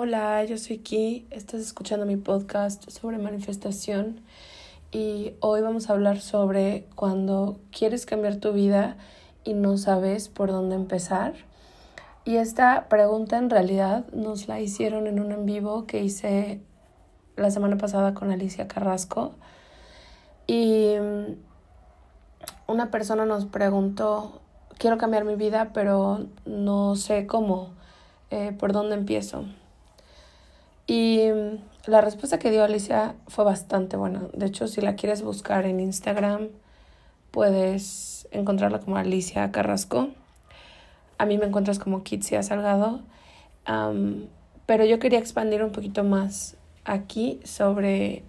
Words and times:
Hola, 0.00 0.44
yo 0.44 0.58
soy 0.58 0.78
Ki, 0.78 1.26
estás 1.32 1.60
escuchando 1.60 2.06
mi 2.06 2.16
podcast 2.16 2.88
sobre 2.88 3.18
manifestación 3.18 4.20
y 4.92 5.32
hoy 5.40 5.60
vamos 5.60 5.90
a 5.90 5.94
hablar 5.94 6.20
sobre 6.20 6.86
cuando 6.94 7.58
quieres 7.76 8.06
cambiar 8.06 8.36
tu 8.36 8.52
vida 8.52 8.96
y 9.42 9.54
no 9.54 9.76
sabes 9.76 10.28
por 10.28 10.52
dónde 10.52 10.76
empezar. 10.76 11.34
Y 12.24 12.36
esta 12.36 12.88
pregunta 12.88 13.38
en 13.38 13.50
realidad 13.50 14.06
nos 14.12 14.46
la 14.46 14.60
hicieron 14.60 15.08
en 15.08 15.18
un 15.18 15.32
en 15.32 15.46
vivo 15.46 15.84
que 15.88 16.00
hice 16.00 16.60
la 17.34 17.50
semana 17.50 17.76
pasada 17.76 18.14
con 18.14 18.30
Alicia 18.30 18.68
Carrasco 18.68 19.32
y 20.46 20.94
mm, 20.96 22.70
una 22.70 22.92
persona 22.92 23.26
nos 23.26 23.46
preguntó, 23.46 24.42
quiero 24.78 24.96
cambiar 24.96 25.24
mi 25.24 25.34
vida 25.34 25.72
pero 25.74 26.28
no 26.46 26.94
sé 26.94 27.26
cómo, 27.26 27.70
eh, 28.30 28.54
por 28.56 28.72
dónde 28.72 28.94
empiezo. 28.94 29.44
Y 30.88 31.28
mm, 31.32 31.90
la 31.90 32.00
respuesta 32.00 32.40
que 32.40 32.50
dio 32.50 32.64
Alicia 32.64 33.14
fue 33.28 33.44
bastante 33.44 33.96
buena. 33.96 34.22
De 34.32 34.46
hecho, 34.46 34.66
si 34.66 34.80
la 34.80 34.96
quieres 34.96 35.22
buscar 35.22 35.66
en 35.66 35.78
Instagram, 35.78 36.48
puedes 37.30 38.26
encontrarla 38.32 38.80
como 38.80 38.96
Alicia 38.96 39.52
Carrasco. 39.52 40.08
A 41.18 41.26
mí 41.26 41.38
me 41.38 41.44
encuentras 41.44 41.78
como 41.78 42.02
Kitsia 42.02 42.42
Salgado. 42.42 43.02
pero 44.66 44.84
yo 44.84 44.98
quería 44.98 45.18
expandir 45.18 45.62
un 45.62 45.72
poquito 45.72 46.04
más 46.04 46.56
aquí 46.84 47.38
sobre 47.44 48.24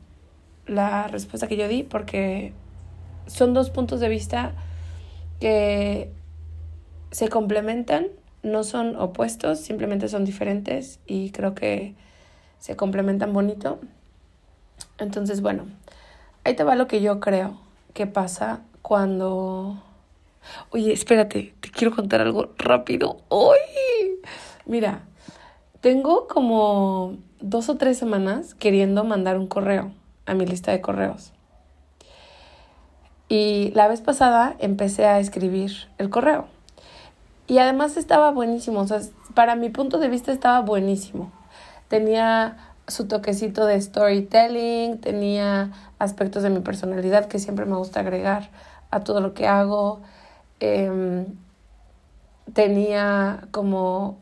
la 0.68 1.08
respuesta 1.08 1.48
que 1.48 1.58
yo 1.58 1.68
di 1.68 1.84
porque 1.84 2.54
son 3.28 3.54
dos 3.54 3.70
puntos 3.70 4.00
de 4.00 4.10
vista 4.10 4.54
que 5.40 6.12
se 7.12 7.30
complementan, 7.30 8.08
no 8.44 8.64
son 8.64 8.96
opuestos, 8.98 9.60
simplemente 9.60 10.10
son 10.10 10.26
diferentes 10.26 11.00
y 11.06 11.32
creo 11.32 11.56
que 11.56 11.96
se 12.60 12.76
complementan 12.76 13.34
bonito. 13.34 13.80
Entonces, 14.98 15.42
bueno, 15.42 15.66
ahí 16.44 16.56
te 16.56 16.64
va 16.64 16.76
lo 16.76 16.88
que 16.88 17.02
yo 17.02 17.20
creo 17.20 17.58
que 17.94 18.06
pasa 18.06 18.62
cuando... 18.82 19.82
Oye, 20.72 20.94
espérate, 20.94 21.54
te 21.60 21.72
quiero 21.72 21.96
contar 21.96 22.22
algo 22.22 22.50
rápido. 22.58 23.22
¡Uy! 23.30 23.58
Mira, 24.66 25.04
tengo 25.82 26.28
como 26.28 27.18
dos 27.40 27.70
o 27.70 27.78
tres 27.78 27.98
semanas 27.98 28.56
queriendo 28.56 29.04
mandar 29.04 29.38
un 29.38 29.48
correo 29.48 29.92
a 30.26 30.34
mi 30.34 30.46
lista 30.46 30.72
de 30.72 30.82
correos. 30.82 31.32
Y 33.28 33.72
la 33.76 33.88
vez 33.88 34.02
pasada 34.02 34.56
empecé 34.60 35.06
a 35.06 35.20
escribir 35.20 35.72
el 35.98 36.10
correo. 36.10 36.48
Y 37.48 37.60
además 37.60 37.98
estaba 37.98 38.32
buenísimo, 38.32 38.82
o 38.82 38.88
sea, 38.88 39.02
para 39.34 39.56
mi 39.56 39.70
punto 39.70 39.98
de 39.98 40.08
vista 40.08 40.32
estaba 40.32 40.62
buenísimo 40.62 41.32
tenía 41.90 42.58
su 42.88 43.08
toquecito 43.08 43.66
de 43.66 43.80
storytelling, 43.82 45.00
tenía 45.00 45.72
aspectos 46.00 46.44
de 46.44 46.50
mi 46.50 46.62
personalidad 46.62 47.26
que 47.28 47.40
siempre 47.40 47.66
me 47.66 47.76
gusta 47.76 48.00
agregar 48.00 48.50
a 48.92 49.02
todo 49.02 49.20
lo 49.22 49.34
que 49.34 49.48
hago. 49.48 50.00
Em, 50.60 51.26
tenía 52.54 53.48
como 53.52 54.18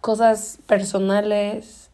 cosas 0.00 0.58
personales, 0.66 1.90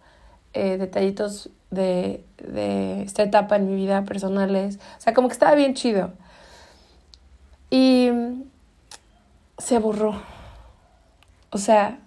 eh, 0.54 0.78
detallitos 0.78 1.50
de, 1.70 2.24
de 2.38 3.02
esta 3.02 3.22
etapa 3.22 3.56
en 3.56 3.66
mi 3.66 3.76
vida 3.76 4.04
personales. 4.04 4.78
O 4.98 5.00
sea, 5.00 5.14
como 5.14 5.28
que 5.28 5.34
estaba 5.34 5.54
bien 5.54 5.74
chido. 5.74 6.12
Y 7.70 8.10
se 9.58 9.78
borró. 9.78 10.20
O 11.50 11.58
sea, 11.58 11.98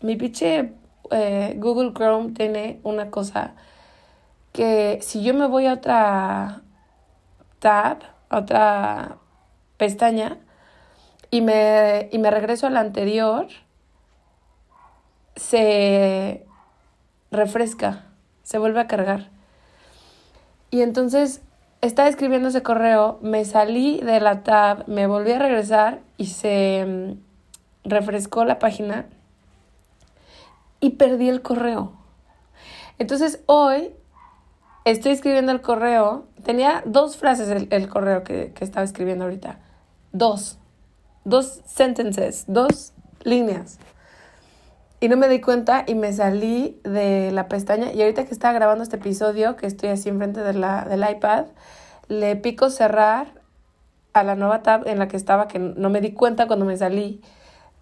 mi 0.00 0.16
pinche 0.16 0.72
eh, 1.10 1.54
Google 1.58 1.92
Chrome 1.92 2.32
tiene 2.32 2.80
una 2.82 3.10
cosa 3.10 3.54
que 4.52 4.98
si 5.02 5.22
yo 5.22 5.34
me 5.34 5.46
voy 5.46 5.66
a 5.66 5.74
otra 5.74 6.62
tab, 7.58 7.98
a 8.28 8.38
otra 8.38 9.16
pestaña, 9.76 10.38
y 11.30 11.42
me, 11.42 12.08
y 12.10 12.18
me 12.18 12.30
regreso 12.30 12.66
a 12.66 12.70
la 12.70 12.80
anterior, 12.80 13.46
se 15.36 16.44
refresca, 17.30 18.06
se 18.42 18.58
vuelve 18.58 18.80
a 18.80 18.88
cargar. 18.88 19.30
Y 20.70 20.82
entonces 20.82 21.42
estaba 21.80 22.08
escribiendo 22.08 22.48
ese 22.48 22.62
correo, 22.62 23.18
me 23.22 23.44
salí 23.44 24.00
de 24.00 24.20
la 24.20 24.42
tab, 24.42 24.86
me 24.88 25.06
volví 25.06 25.32
a 25.32 25.38
regresar 25.38 26.00
y 26.16 26.26
se 26.26 26.84
mm, 26.86 27.88
refrescó 27.88 28.44
la 28.44 28.58
página 28.58 29.06
y 30.80 30.90
perdí 30.90 31.28
el 31.28 31.42
correo. 31.42 31.92
Entonces 32.98 33.42
hoy 33.46 33.94
estoy 34.84 35.12
escribiendo 35.12 35.52
el 35.52 35.60
correo. 35.60 36.26
Tenía 36.44 36.82
dos 36.86 37.16
frases 37.16 37.48
el, 37.48 37.88
correo 37.88 38.24
que, 38.24 38.52
que, 38.52 38.64
estaba 38.64 38.84
escribiendo 38.84 39.24
ahorita. 39.24 39.58
Dos. 40.12 40.58
Dos 41.24 41.62
sentences, 41.66 42.44
dos 42.46 42.92
líneas. 43.22 43.78
Y 45.00 45.08
no 45.08 45.16
me 45.16 45.28
di 45.28 45.40
cuenta 45.40 45.84
y 45.86 45.94
me 45.94 46.12
salí 46.12 46.78
de 46.84 47.30
la 47.32 47.48
pestaña. 47.48 47.92
Y 47.92 48.02
ahorita 48.02 48.24
que 48.24 48.32
estaba 48.32 48.52
grabando 48.52 48.84
este 48.84 48.96
episodio, 48.96 49.56
que 49.56 49.66
estoy 49.66 49.90
así 49.90 50.08
enfrente 50.08 50.40
de 50.40 50.52
la, 50.52 50.84
del 50.84 51.08
iPad, 51.08 51.46
le 52.08 52.36
pico 52.36 52.68
cerrar 52.68 53.40
a 54.12 54.24
la 54.24 54.34
nueva 54.34 54.62
tab 54.62 54.86
en 54.86 54.98
la 54.98 55.08
que 55.08 55.16
estaba, 55.16 55.48
que 55.48 55.58
no 55.58 55.88
me 55.88 56.00
di 56.00 56.12
cuenta 56.12 56.46
cuando 56.46 56.66
me 56.66 56.76
salí. 56.76 57.22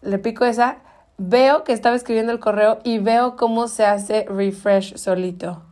Le 0.00 0.18
pico 0.18 0.44
esa 0.44 0.78
veo 1.18 1.64
que 1.64 1.72
estaba 1.72 1.96
escribiendo 1.96 2.32
el 2.32 2.40
correo 2.40 2.78
y 2.84 2.98
veo 2.98 3.36
cómo 3.36 3.68
se 3.68 3.84
hace 3.84 4.24
refresh 4.28 4.96
solito. 4.96 5.62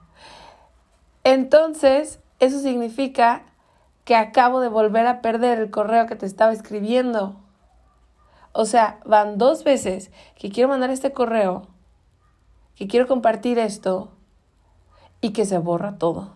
entonces 1.25 2.20
eso 2.38 2.60
significa 2.60 3.44
que 4.04 4.14
acabo 4.14 4.60
de 4.60 4.69
volver 4.69 5.06
a 5.06 5.22
perder 5.22 5.58
el 5.58 5.70
correo 5.70 6.06
que 6.06 6.16
te 6.16 6.26
estaba 6.26 6.52
escribiendo. 6.52 7.34
O 8.52 8.64
sea, 8.64 9.00
van 9.04 9.37
dos 9.37 9.64
veces 9.64 10.12
que 10.37 10.50
quiero 10.50 10.69
mandar 10.69 10.90
este 10.90 11.12
correo, 11.12 11.66
que 12.76 12.87
quiero 12.87 13.06
compartir 13.08 13.58
esto 13.58 14.12
y 15.20 15.32
que 15.32 15.44
se 15.44 15.58
borra 15.58 15.99
todo. 15.99 16.34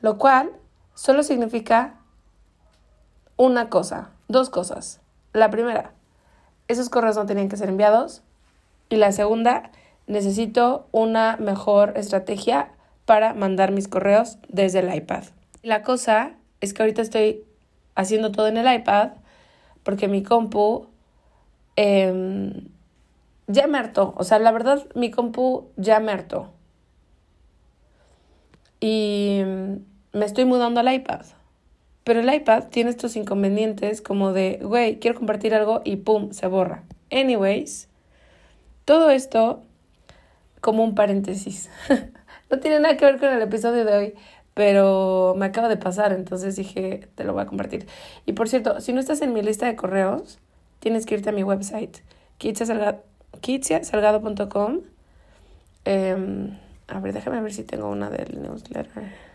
Lo 0.00 0.18
cual 0.18 0.52
solo 0.94 1.22
significa 1.22 1.94
una 3.36 3.70
cosa, 3.70 4.10
dos 4.28 4.50
cosas. 4.50 5.00
La 5.32 5.50
primera, 5.50 5.95
esos 6.68 6.88
correos 6.88 7.16
no 7.16 7.26
tenían 7.26 7.48
que 7.48 7.56
ser 7.56 7.68
enviados. 7.68 8.22
Y 8.88 8.96
la 8.96 9.12
segunda, 9.12 9.70
necesito 10.06 10.86
una 10.92 11.36
mejor 11.36 11.94
estrategia 11.96 12.70
para 13.04 13.34
mandar 13.34 13.72
mis 13.72 13.88
correos 13.88 14.38
desde 14.48 14.80
el 14.80 14.94
iPad. 14.94 15.24
La 15.62 15.82
cosa 15.82 16.34
es 16.60 16.74
que 16.74 16.82
ahorita 16.82 17.02
estoy 17.02 17.44
haciendo 17.94 18.32
todo 18.32 18.48
en 18.48 18.56
el 18.56 18.72
iPad 18.72 19.10
porque 19.82 20.08
mi 20.08 20.22
compu 20.22 20.88
em, 21.76 22.68
ya 23.46 23.66
me 23.66 23.78
hartó. 23.78 24.14
O 24.16 24.24
sea, 24.24 24.38
la 24.38 24.52
verdad, 24.52 24.86
mi 24.94 25.10
compu 25.10 25.70
ya 25.76 26.00
me 26.00 26.12
hartó. 26.12 26.52
Y 28.80 29.42
me 30.12 30.24
estoy 30.24 30.44
mudando 30.44 30.80
al 30.80 30.92
iPad. 30.92 31.24
Pero 32.06 32.20
el 32.20 32.32
iPad 32.32 32.68
tiene 32.70 32.90
estos 32.90 33.16
inconvenientes 33.16 34.00
como 34.00 34.32
de, 34.32 34.60
güey, 34.62 35.00
quiero 35.00 35.18
compartir 35.18 35.56
algo 35.56 35.82
y 35.84 35.96
pum, 35.96 36.30
se 36.30 36.46
borra. 36.46 36.84
Anyways, 37.10 37.88
todo 38.84 39.10
esto 39.10 39.64
como 40.60 40.84
un 40.84 40.94
paréntesis. 40.94 41.68
no 42.50 42.60
tiene 42.60 42.78
nada 42.78 42.96
que 42.96 43.04
ver 43.04 43.18
con 43.18 43.30
el 43.30 43.42
episodio 43.42 43.84
de 43.84 43.96
hoy, 43.96 44.14
pero 44.54 45.34
me 45.36 45.46
acaba 45.46 45.68
de 45.68 45.78
pasar, 45.78 46.12
entonces 46.12 46.54
dije, 46.54 47.08
te 47.16 47.24
lo 47.24 47.32
voy 47.32 47.42
a 47.42 47.46
compartir. 47.46 47.88
Y 48.24 48.34
por 48.34 48.48
cierto, 48.48 48.80
si 48.80 48.92
no 48.92 49.00
estás 49.00 49.20
en 49.20 49.32
mi 49.32 49.42
lista 49.42 49.66
de 49.66 49.74
correos, 49.74 50.38
tienes 50.78 51.06
que 51.06 51.16
irte 51.16 51.30
a 51.30 51.32
mi 51.32 51.42
website, 51.42 51.96
kitsiasalgado.com. 52.38 54.80
Em, 55.84 56.56
a 56.86 57.00
ver, 57.00 57.14
déjame 57.14 57.40
ver 57.40 57.52
si 57.52 57.64
tengo 57.64 57.88
una 57.88 58.10
del 58.10 58.40
newsletter. 58.40 59.25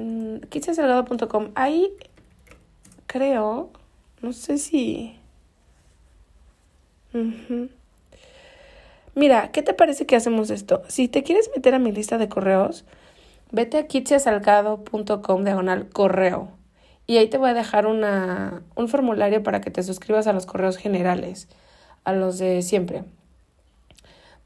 Mm, 0.00 0.36
kitsiasalgado.com. 0.48 1.50
Ahí 1.54 1.92
creo, 3.06 3.70
no 4.22 4.32
sé 4.32 4.58
si... 4.58 5.16
Mira, 9.14 9.50
¿qué 9.50 9.62
te 9.62 9.74
parece 9.74 10.06
que 10.06 10.16
hacemos 10.16 10.50
esto? 10.50 10.82
Si 10.88 11.08
te 11.08 11.22
quieres 11.22 11.50
meter 11.54 11.74
a 11.74 11.78
mi 11.78 11.92
lista 11.92 12.16
de 12.16 12.28
correos, 12.28 12.84
vete 13.50 13.78
a 13.78 13.86
kitsiasalgado.com 13.86 15.44
diagonal 15.44 15.88
correo. 15.90 16.48
Y 17.06 17.18
ahí 17.18 17.28
te 17.28 17.36
voy 17.36 17.50
a 17.50 17.54
dejar 17.54 17.86
una, 17.86 18.62
un 18.76 18.88
formulario 18.88 19.42
para 19.42 19.60
que 19.60 19.70
te 19.70 19.82
suscribas 19.82 20.28
a 20.28 20.32
los 20.32 20.46
correos 20.46 20.76
generales, 20.76 21.48
a 22.04 22.12
los 22.12 22.38
de 22.38 22.62
siempre. 22.62 23.04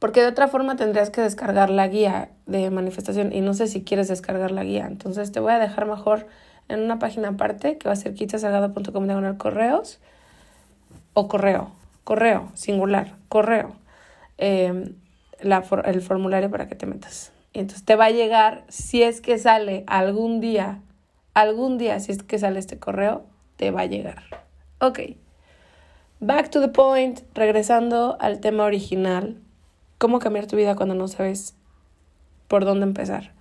Porque 0.04 0.20
de 0.20 0.26
otra 0.26 0.48
forma 0.48 0.76
tendrías 0.76 1.08
que 1.08 1.22
descargar 1.22 1.70
la 1.70 1.88
guía 1.88 2.28
de 2.44 2.68
manifestación 2.68 3.32
y 3.32 3.40
no 3.40 3.54
sé 3.54 3.68
si 3.68 3.84
quieres 3.84 4.06
descargar 4.06 4.50
la 4.50 4.62
guía. 4.62 4.84
Entonces 4.86 5.32
te 5.32 5.40
voy 5.40 5.52
a 5.52 5.58
dejar 5.58 5.86
mejor 5.86 6.26
en 6.68 6.80
una 6.80 6.98
página 6.98 7.28
aparte 7.28 7.78
que 7.78 7.88
va 7.88 7.94
a 7.94 7.96
ser 7.96 8.12
kitsiasalgado.com 8.12 9.06
diagonal 9.06 9.38
correos 9.38 10.00
o 11.14 11.26
correo, 11.26 11.70
correo, 12.04 12.50
singular, 12.52 13.14
correo. 13.30 13.76
Em, 14.36 14.94
el 15.38 16.02
formulario 16.02 16.50
para 16.50 16.68
que 16.68 16.74
te 16.74 16.84
metas. 16.84 17.32
Y 17.54 17.60
entonces 17.60 17.86
te 17.86 17.96
va 17.96 18.04
a 18.04 18.10
llegar, 18.10 18.64
si 18.68 19.02
es 19.02 19.22
que 19.22 19.38
sale 19.38 19.84
algún 19.86 20.38
día, 20.38 20.82
algún 21.32 21.78
día, 21.78 21.98
si 21.98 22.12
es 22.12 22.22
que 22.22 22.38
sale 22.38 22.58
este 22.58 22.78
correo, 22.78 23.24
te 23.56 23.70
va 23.70 23.80
a 23.80 23.86
llegar. 23.86 24.22
Ok. 24.80 25.00
Back 26.20 26.50
to 26.50 26.60
the 26.60 26.68
point, 26.68 27.20
regresando 27.32 28.18
al 28.20 28.40
tema 28.40 28.64
original. 28.64 29.40
¿Cómo 30.04 30.18
cambiar 30.18 30.46
tu 30.46 30.56
vida 30.56 30.76
cuando 30.76 30.94
no 30.94 31.08
sabes 31.08 31.54
por 32.46 32.66
dónde 32.66 32.84
empezar? 32.84 33.32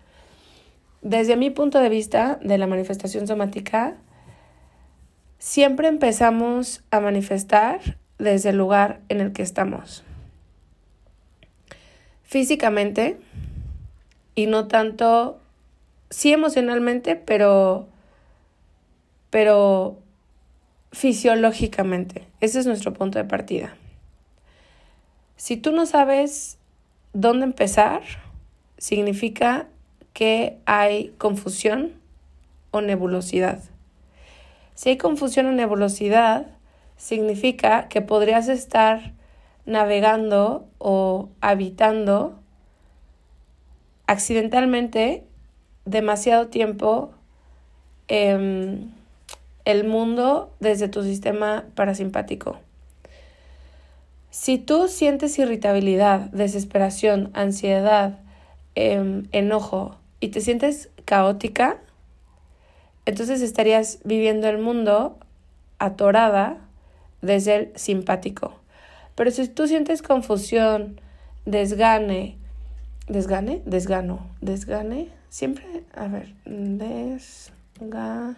Desde 1.01 1.36
mi 1.36 1.50
punto 1.50 1.81
de 1.81 1.89
vista 1.89 2.39
de 2.42 2.57
la 2.57 2.68
manifestación 2.68 3.27
somática, 3.27 3.98
siempre 5.39 5.89
empezamos 5.89 6.81
a 6.89 7.01
manifestar 7.01 7.98
desde 8.18 8.51
el 8.51 8.56
lugar 8.56 9.01
en 9.10 9.19
el 9.19 9.33
que 9.33 9.42
estamos. 9.42 10.06
Físicamente, 12.24 13.19
y 14.33 14.45
no 14.45 14.69
tanto, 14.69 15.42
sí 16.12 16.31
emocionalmente, 16.31 17.18
pero, 17.18 17.89
pero 19.30 19.98
fisiológicamente. 20.94 22.25
Ese 22.39 22.62
es 22.62 22.65
nuestro 22.65 22.94
punto 22.94 23.19
de 23.19 23.25
partida. 23.25 23.75
Si 25.44 25.57
tú 25.57 25.74
no 25.74 25.86
sabes 25.86 26.57
dónde 27.12 27.44
empezar, 27.44 28.01
significa 28.78 29.68
que 30.13 30.57
hay 30.66 31.10
confusión 31.18 31.92
o 32.72 32.80
nebulosidad. 32.80 33.62
Si 34.74 34.88
hay 34.88 34.98
confusión 34.98 35.48
o 35.48 35.51
nebulosidad, 35.51 36.45
significa 36.95 37.90
que 37.90 38.00
podrías 38.00 38.48
estar 38.48 39.12
navegando 39.66 40.66
o 40.78 41.28
habitando 41.42 42.39
accidentalmente 44.07 45.25
demasiado 45.84 46.48
tiempo 46.48 47.12
em, 48.07 48.92
el 49.66 49.84
mundo 49.84 50.54
desde 50.62 50.88
tu 50.88 51.04
sistema 51.04 51.66
parasimpático. 51.75 52.62
Si 54.34 54.58
tú 54.58 54.88
sientes 54.88 55.38
irritabilidad, 55.38 56.22
desesperación, 56.32 57.30
ansiedad, 57.36 58.18
em, 58.74 59.28
enojo 59.32 60.00
y 60.20 60.30
te 60.30 60.42
sientes 60.42 60.90
caótica, 61.06 61.78
entonces 63.06 63.44
estarías 63.44 64.00
viviendo 64.04 64.50
el 64.50 64.58
mundo 64.58 65.20
atorada 65.78 66.58
desde 67.22 67.56
el 67.56 67.72
simpático. 67.76 68.56
Pero 69.14 69.30
si 69.30 69.48
tú 69.48 69.68
sientes 69.68 70.02
confusión, 70.02 71.00
desgane, 71.46 72.36
desgane, 73.08 73.62
desgano, 73.68 74.26
desgane, 74.42 75.10
siempre, 75.30 75.84
a 75.94 76.08
ver, 76.08 76.34
desga, 76.46 78.36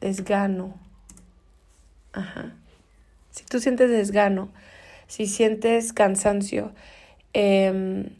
desgano, 0.00 0.74
ajá. 2.12 2.52
Si 3.34 3.44
tú 3.44 3.58
sientes 3.58 3.90
desgano, 3.90 4.48
si 5.08 5.26
sientes 5.26 5.92
cansancio, 5.92 6.72
em, 7.32 8.10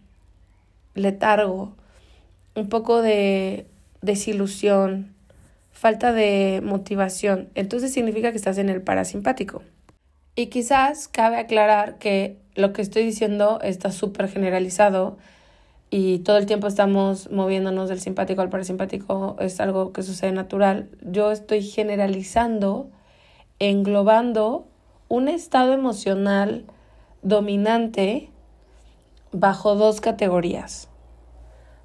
letargo, 0.97 1.73
un 2.57 2.69
poco 2.69 3.01
de 3.01 3.65
desilusión, 4.03 5.15
falta 5.71 6.13
de 6.13 6.61
motivación, 6.65 7.49
entonces 7.55 7.93
significa 7.93 8.33
que 8.33 8.39
estás 8.39 8.59
en 8.59 8.69
el 8.69 8.83
parasimpático. 8.83 9.63
Y 10.35 10.47
quizás 10.47 11.07
cabe 11.07 11.37
aclarar 11.37 11.99
que 11.99 12.37
lo 12.57 12.73
que 12.73 12.83
estoy 12.83 13.05
diciendo 13.05 13.61
está 13.63 13.93
súper 13.93 14.29
generalizado 14.29 15.17
y 15.91 16.19
todo 16.21 16.39
el 16.39 16.47
tiempo 16.47 16.67
estamos 16.67 17.31
moviéndonos 17.31 17.89
del 17.89 18.01
simpático 18.01 18.43
al 18.43 18.51
parasimpático, 18.51 19.37
es 19.39 19.61
algo 19.61 19.93
que 19.93 20.03
sucede 20.03 20.33
natural. 20.33 20.89
Yo 21.03 21.31
estoy 21.31 21.63
generalizando, 21.63 22.91
englobando 23.61 24.74
un 25.15 25.29
estado 25.29 25.73
emocional 25.73 26.65
dominante 27.23 28.31
bajo 29.31 29.77
dos 29.77 30.01
categorías. 30.01 30.89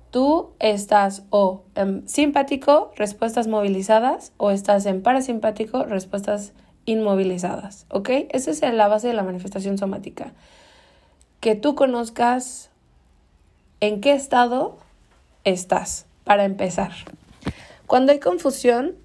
Tú 0.09 0.49
estás 0.57 1.21
o 1.29 1.61
en 1.75 2.09
simpático, 2.09 2.91
respuestas 2.95 3.45
movilizadas, 3.45 4.33
o 4.37 4.49
estás 4.49 4.87
en 4.87 5.03
parasimpático, 5.03 5.83
respuestas 5.83 6.53
inmovilizadas, 6.85 7.85
¿ok? 7.91 8.09
Esa 8.31 8.49
es 8.49 8.61
la 8.61 8.87
base 8.87 9.09
de 9.09 9.13
la 9.13 9.21
manifestación 9.21 9.77
somática. 9.77 10.33
Que 11.39 11.53
tú 11.53 11.75
conozcas 11.75 12.71
en 13.79 14.01
qué 14.01 14.13
estado 14.13 14.79
estás, 15.43 16.07
para 16.23 16.45
empezar. 16.45 16.93
Cuando 17.85 18.11
hay 18.11 18.19
confusión, 18.19 18.95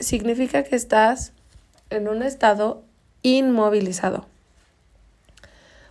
significa 0.00 0.64
que 0.64 0.74
estás 0.74 1.32
en 1.90 2.08
un 2.08 2.24
estado 2.24 2.87
inmovilizado. 3.22 4.26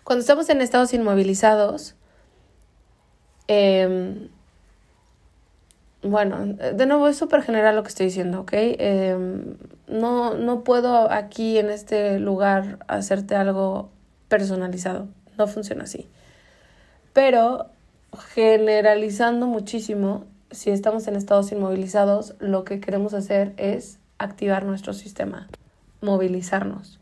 Cuando 0.04 0.22
estamos 0.22 0.50
en 0.50 0.62
estados 0.62 0.94
inmovilizados, 0.94 1.96
eh, 3.48 4.30
bueno, 6.04 6.46
de 6.46 6.86
nuevo 6.86 7.08
es 7.08 7.18
súper 7.18 7.42
general 7.42 7.76
lo 7.76 7.84
que 7.84 7.90
estoy 7.90 8.06
diciendo, 8.06 8.42
¿ok? 8.42 8.52
Em, 8.54 9.58
no, 9.88 10.36
no 10.36 10.64
puedo 10.64 11.12
aquí 11.12 11.58
en 11.58 11.70
este 11.70 12.20
lugar 12.20 12.80
hacerte 12.88 13.36
algo 13.36 13.90
personalizado, 14.28 15.08
no 15.38 15.48
funciona 15.48 15.84
así. 15.84 16.08
Pero 17.14 17.68
generalizando 18.34 19.48
muchísimo, 19.48 20.26
si 20.52 20.70
estamos 20.70 21.08
en 21.08 21.16
estados 21.16 21.52
inmovilizados, 21.52 22.36
lo 22.40 22.64
que 22.64 22.80
queremos 22.80 23.14
hacer 23.14 23.54
es 23.58 24.00
activar 24.20 24.66
nuestro 24.66 24.94
sistema, 24.94 25.48
movilizarnos. 26.02 27.00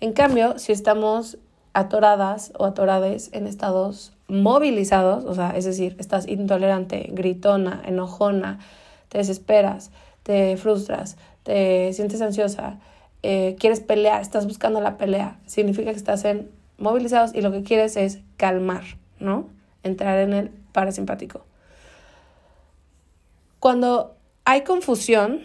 En 0.00 0.12
cambio, 0.12 0.58
si 0.58 0.72
estamos 0.72 1.38
atoradas 1.72 2.52
o 2.58 2.64
atorades 2.64 3.30
en 3.32 3.46
estados 3.46 4.12
movilizados, 4.28 5.24
o 5.24 5.34
sea, 5.34 5.50
es 5.50 5.64
decir, 5.64 5.96
estás 5.98 6.26
intolerante, 6.26 7.08
gritona, 7.12 7.82
enojona, 7.84 8.60
te 9.08 9.18
desesperas, 9.18 9.90
te 10.22 10.56
frustras, 10.56 11.16
te 11.42 11.92
sientes 11.92 12.22
ansiosa, 12.22 12.78
eh, 13.22 13.56
quieres 13.58 13.80
pelear, 13.80 14.22
estás 14.22 14.46
buscando 14.46 14.80
la 14.80 14.96
pelea, 14.96 15.38
significa 15.46 15.90
que 15.90 15.96
estás 15.96 16.24
en 16.24 16.50
movilizados 16.78 17.34
y 17.34 17.42
lo 17.42 17.52
que 17.52 17.62
quieres 17.62 17.96
es 17.96 18.20
calmar, 18.36 18.84
¿no? 19.18 19.48
Entrar 19.82 20.18
en 20.18 20.32
el 20.32 20.50
parasimpático. 20.72 21.44
Cuando 23.60 24.14
hay 24.44 24.62
confusión, 24.62 25.40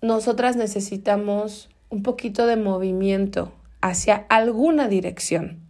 nosotras 0.00 0.56
necesitamos 0.56 1.68
un 1.92 2.02
poquito 2.02 2.46
de 2.46 2.56
movimiento 2.56 3.52
hacia 3.82 4.24
alguna 4.30 4.88
dirección. 4.88 5.60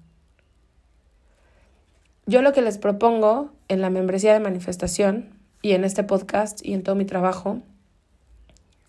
Yo 2.26 2.42
lo 2.42 2.52
que 2.52 2.62
les 2.62 2.78
propongo 2.78 3.50
en 3.66 3.80
la 3.80 3.90
membresía 3.90 4.32
de 4.32 4.38
manifestación 4.38 5.34
y 5.62 5.72
en 5.72 5.82
este 5.82 6.04
podcast 6.04 6.64
y 6.64 6.74
en 6.74 6.84
todo 6.84 6.94
mi 6.94 7.04
trabajo, 7.04 7.58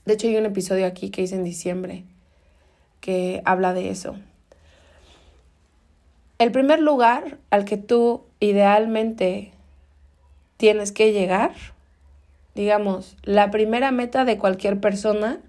de 0.05 0.13
hecho 0.13 0.27
hay 0.27 0.37
un 0.37 0.45
episodio 0.45 0.85
aquí 0.85 1.09
que 1.09 1.23
hice 1.23 1.33
en 1.33 1.43
diciembre 1.43 2.03
que 3.01 3.41
habla 3.45 3.73
de 3.73 3.89
eso. 3.89 4.15
El 6.37 6.51
primer 6.51 6.79
lugar 6.79 7.39
al 7.49 7.65
que 7.65 7.77
tú 7.77 8.25
idealmente 8.41 9.53
tienes 10.57 10.91
que 10.91 11.13
llegar, 11.13 11.55
digamos, 12.53 13.17
la 13.23 13.49
primera 13.49 13.89
meta 13.89 14.23
de 14.23 14.37
cualquier 14.37 14.79
persona 14.79 15.39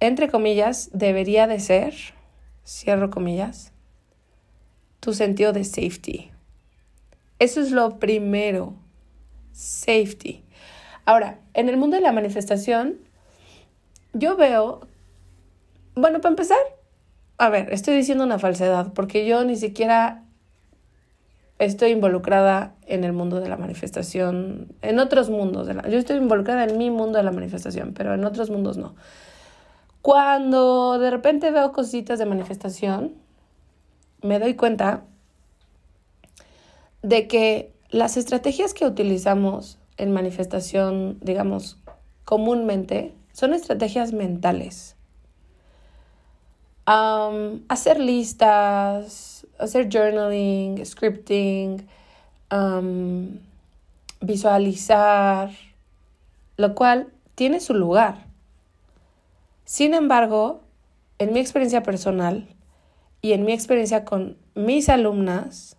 entre 0.00 0.28
comillas, 0.28 0.90
debería 0.92 1.46
de 1.46 1.60
ser, 1.60 1.94
cierro 2.64 3.10
comillas, 3.10 3.72
tu 5.00 5.14
sentido 5.14 5.52
de 5.52 5.64
safety. 5.64 6.30
Eso 7.38 7.60
es 7.60 7.70
lo 7.70 7.98
primero, 7.98 8.74
safety. 9.52 10.44
Ahora, 11.04 11.38
en 11.54 11.68
el 11.68 11.76
mundo 11.76 11.96
de 11.96 12.02
la 12.02 12.12
manifestación, 12.12 12.98
yo 14.12 14.36
veo, 14.36 14.86
bueno, 15.94 16.20
para 16.20 16.30
empezar, 16.30 16.58
a 17.38 17.48
ver, 17.48 17.72
estoy 17.72 17.96
diciendo 17.96 18.24
una 18.24 18.38
falsedad, 18.38 18.92
porque 18.92 19.26
yo 19.26 19.44
ni 19.44 19.56
siquiera 19.56 20.24
estoy 21.58 21.90
involucrada 21.90 22.74
en 22.86 23.04
el 23.04 23.12
mundo 23.12 23.40
de 23.40 23.48
la 23.48 23.56
manifestación, 23.56 24.68
en 24.82 24.98
otros 24.98 25.30
mundos. 25.30 25.66
De 25.66 25.74
la, 25.74 25.88
yo 25.88 25.98
estoy 25.98 26.16
involucrada 26.16 26.64
en 26.64 26.78
mi 26.78 26.90
mundo 26.90 27.18
de 27.18 27.24
la 27.24 27.32
manifestación, 27.32 27.92
pero 27.94 28.14
en 28.14 28.24
otros 28.24 28.50
mundos 28.50 28.76
no. 28.76 28.94
Cuando 30.02 30.98
de 30.98 31.10
repente 31.10 31.50
veo 31.50 31.72
cositas 31.72 32.18
de 32.18 32.26
manifestación, 32.26 33.14
me 34.22 34.38
doy 34.38 34.54
cuenta 34.54 35.04
de 37.02 37.28
que 37.28 37.74
las 37.90 38.16
estrategias 38.16 38.72
que 38.72 38.86
utilizamos 38.86 39.78
en 39.96 40.12
manifestación, 40.12 41.18
digamos, 41.20 41.78
comúnmente, 42.24 43.14
son 43.32 43.52
estrategias 43.54 44.12
mentales. 44.12 44.96
hacer 47.68 48.00
listas, 48.00 49.46
hacer 49.60 49.88
journaling, 49.92 50.84
scripting, 50.84 51.86
visualizar, 54.20 55.50
lo 56.56 56.74
cual 56.74 57.12
tiene 57.36 57.60
su 57.60 57.74
lugar. 57.74 58.29
Sin 59.70 59.94
embargo, 59.94 60.62
en 61.20 61.32
mi 61.32 61.38
experiencia 61.38 61.84
personal 61.84 62.56
y 63.22 63.34
en 63.34 63.44
mi 63.44 63.52
experiencia 63.52 64.04
con 64.04 64.36
mis 64.56 64.88
alumnas, 64.88 65.76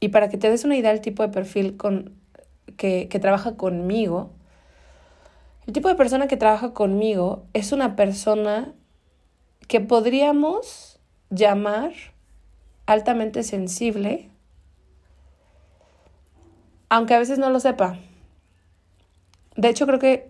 y 0.00 0.08
para 0.08 0.30
que 0.30 0.38
te 0.38 0.48
des 0.48 0.64
una 0.64 0.78
idea 0.78 0.90
del 0.90 1.02
tipo 1.02 1.22
de 1.22 1.28
perfil 1.28 1.76
con, 1.76 2.16
que, 2.78 3.08
que 3.10 3.18
trabaja 3.18 3.58
conmigo, 3.58 4.30
el 5.66 5.74
tipo 5.74 5.88
de 5.88 5.94
persona 5.94 6.26
que 6.26 6.38
trabaja 6.38 6.72
conmigo 6.72 7.44
es 7.52 7.72
una 7.72 7.96
persona 7.96 8.72
que 9.68 9.82
podríamos 9.82 11.00
llamar 11.28 11.92
altamente 12.86 13.42
sensible, 13.42 14.30
aunque 16.88 17.12
a 17.12 17.18
veces 17.18 17.38
no 17.38 17.50
lo 17.50 17.60
sepa. 17.60 17.98
De 19.54 19.68
hecho, 19.68 19.86
creo 19.86 19.98
que 19.98 20.29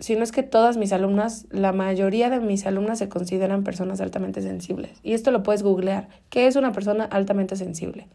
si 0.00 0.16
no 0.16 0.24
es 0.24 0.32
que 0.32 0.42
todas 0.42 0.76
mis 0.76 0.92
alumnas, 0.92 1.46
la 1.50 1.72
mayoría 1.72 2.28
de 2.28 2.40
mis 2.40 2.66
alumnas 2.66 2.98
se 2.98 3.08
consideran 3.08 3.62
personas 3.62 4.00
altamente 4.00 4.42
sensibles. 4.42 4.98
Y 5.02 5.12
esto 5.14 5.30
lo 5.30 5.42
puedes 5.42 5.62
googlear. 5.62 6.08
¿Qué 6.30 6.46
es 6.46 6.56
una 6.56 6.72
persona 6.72 7.04
altamente 7.04 7.56
sensible? 7.56 8.08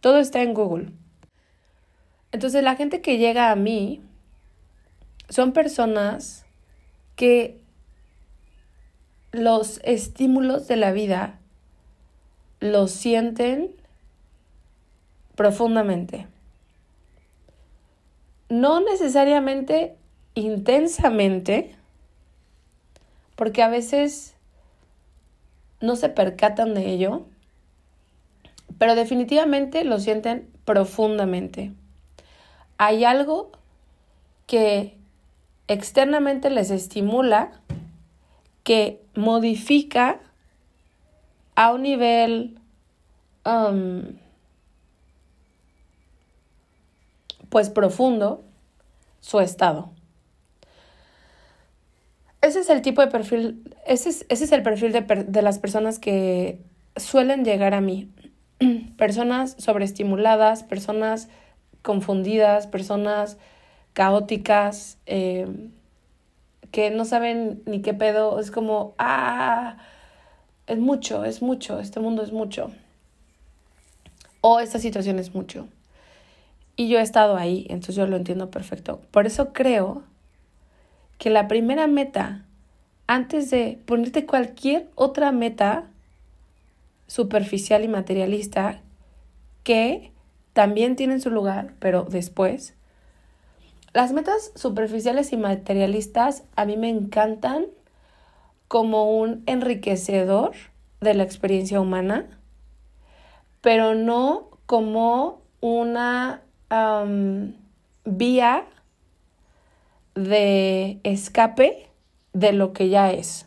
Todo 0.00 0.18
está 0.18 0.42
en 0.42 0.54
Google. 0.54 0.92
Entonces 2.32 2.62
la 2.62 2.74
gente 2.74 3.00
que 3.00 3.18
llega 3.18 3.50
a 3.50 3.56
mí 3.56 4.02
son 5.28 5.52
personas 5.52 6.44
que 7.14 7.60
los 9.32 9.80
estímulos 9.84 10.66
de 10.66 10.76
la 10.76 10.92
vida 10.92 11.38
los 12.60 12.90
sienten 12.90 13.74
profundamente. 15.34 16.26
No 18.48 18.80
necesariamente 18.80 19.96
intensamente, 20.36 21.74
porque 23.36 23.62
a 23.62 23.68
veces 23.68 24.34
no 25.80 25.96
se 25.96 26.10
percatan 26.10 26.74
de 26.74 26.90
ello, 26.90 27.26
pero 28.78 28.94
definitivamente 28.94 29.82
lo 29.84 29.98
sienten 29.98 30.48
profundamente. 30.66 31.72
Hay 32.76 33.04
algo 33.04 33.50
que 34.46 34.94
externamente 35.68 36.50
les 36.50 36.70
estimula, 36.70 37.52
que 38.62 39.02
modifica 39.14 40.20
a 41.54 41.72
un 41.72 41.82
nivel 41.82 42.60
um, 43.46 44.02
pues 47.48 47.70
profundo 47.70 48.44
su 49.20 49.40
estado 49.40 49.95
ese 52.46 52.60
es 52.60 52.70
el 52.70 52.82
tipo 52.82 53.00
de 53.02 53.08
perfil, 53.08 53.62
ese 53.86 54.08
es, 54.08 54.26
ese 54.28 54.44
es 54.44 54.52
el 54.52 54.62
perfil 54.62 54.92
de, 54.92 55.02
de 55.02 55.42
las 55.42 55.58
personas 55.58 55.98
que 55.98 56.60
suelen 56.96 57.44
llegar 57.44 57.74
a 57.74 57.80
mí. 57.80 58.10
personas 58.96 59.56
sobreestimuladas, 59.58 60.62
personas 60.62 61.28
confundidas, 61.82 62.66
personas 62.66 63.38
caóticas, 63.92 64.98
eh, 65.06 65.70
que 66.70 66.90
no 66.90 67.04
saben 67.04 67.62
ni 67.66 67.80
qué 67.80 67.94
pedo, 67.94 68.38
es 68.40 68.50
como, 68.50 68.94
ah, 68.98 69.78
es 70.66 70.78
mucho, 70.78 71.24
es 71.24 71.42
mucho, 71.42 71.80
este 71.80 72.00
mundo 72.00 72.22
es 72.22 72.32
mucho. 72.32 72.70
O 74.40 74.60
esta 74.60 74.78
situación 74.78 75.18
es 75.18 75.34
mucho. 75.34 75.68
Y 76.76 76.88
yo 76.88 76.98
he 76.98 77.02
estado 77.02 77.36
ahí, 77.36 77.66
entonces 77.70 77.94
yo 77.94 78.06
lo 78.06 78.16
entiendo 78.16 78.50
perfecto. 78.50 79.00
Por 79.10 79.26
eso 79.26 79.52
creo 79.52 80.02
que 81.18 81.30
la 81.30 81.48
primera 81.48 81.86
meta, 81.86 82.44
antes 83.06 83.50
de 83.50 83.78
ponerte 83.86 84.26
cualquier 84.26 84.88
otra 84.94 85.32
meta 85.32 85.84
superficial 87.06 87.84
y 87.84 87.88
materialista, 87.88 88.80
que 89.62 90.12
también 90.52 90.96
tienen 90.96 91.20
su 91.20 91.30
lugar, 91.30 91.74
pero 91.78 92.04
después, 92.04 92.74
las 93.92 94.12
metas 94.12 94.52
superficiales 94.54 95.32
y 95.32 95.36
materialistas 95.36 96.44
a 96.54 96.64
mí 96.64 96.76
me 96.76 96.90
encantan 96.90 97.66
como 98.68 99.18
un 99.18 99.42
enriquecedor 99.46 100.52
de 101.00 101.14
la 101.14 101.22
experiencia 101.22 101.80
humana, 101.80 102.26
pero 103.60 103.94
no 103.94 104.50
como 104.66 105.40
una 105.60 106.42
vía 108.04 108.66
de 110.16 110.98
escape 111.04 111.88
de 112.32 112.52
lo 112.52 112.72
que 112.72 112.88
ya 112.88 113.12
es. 113.12 113.46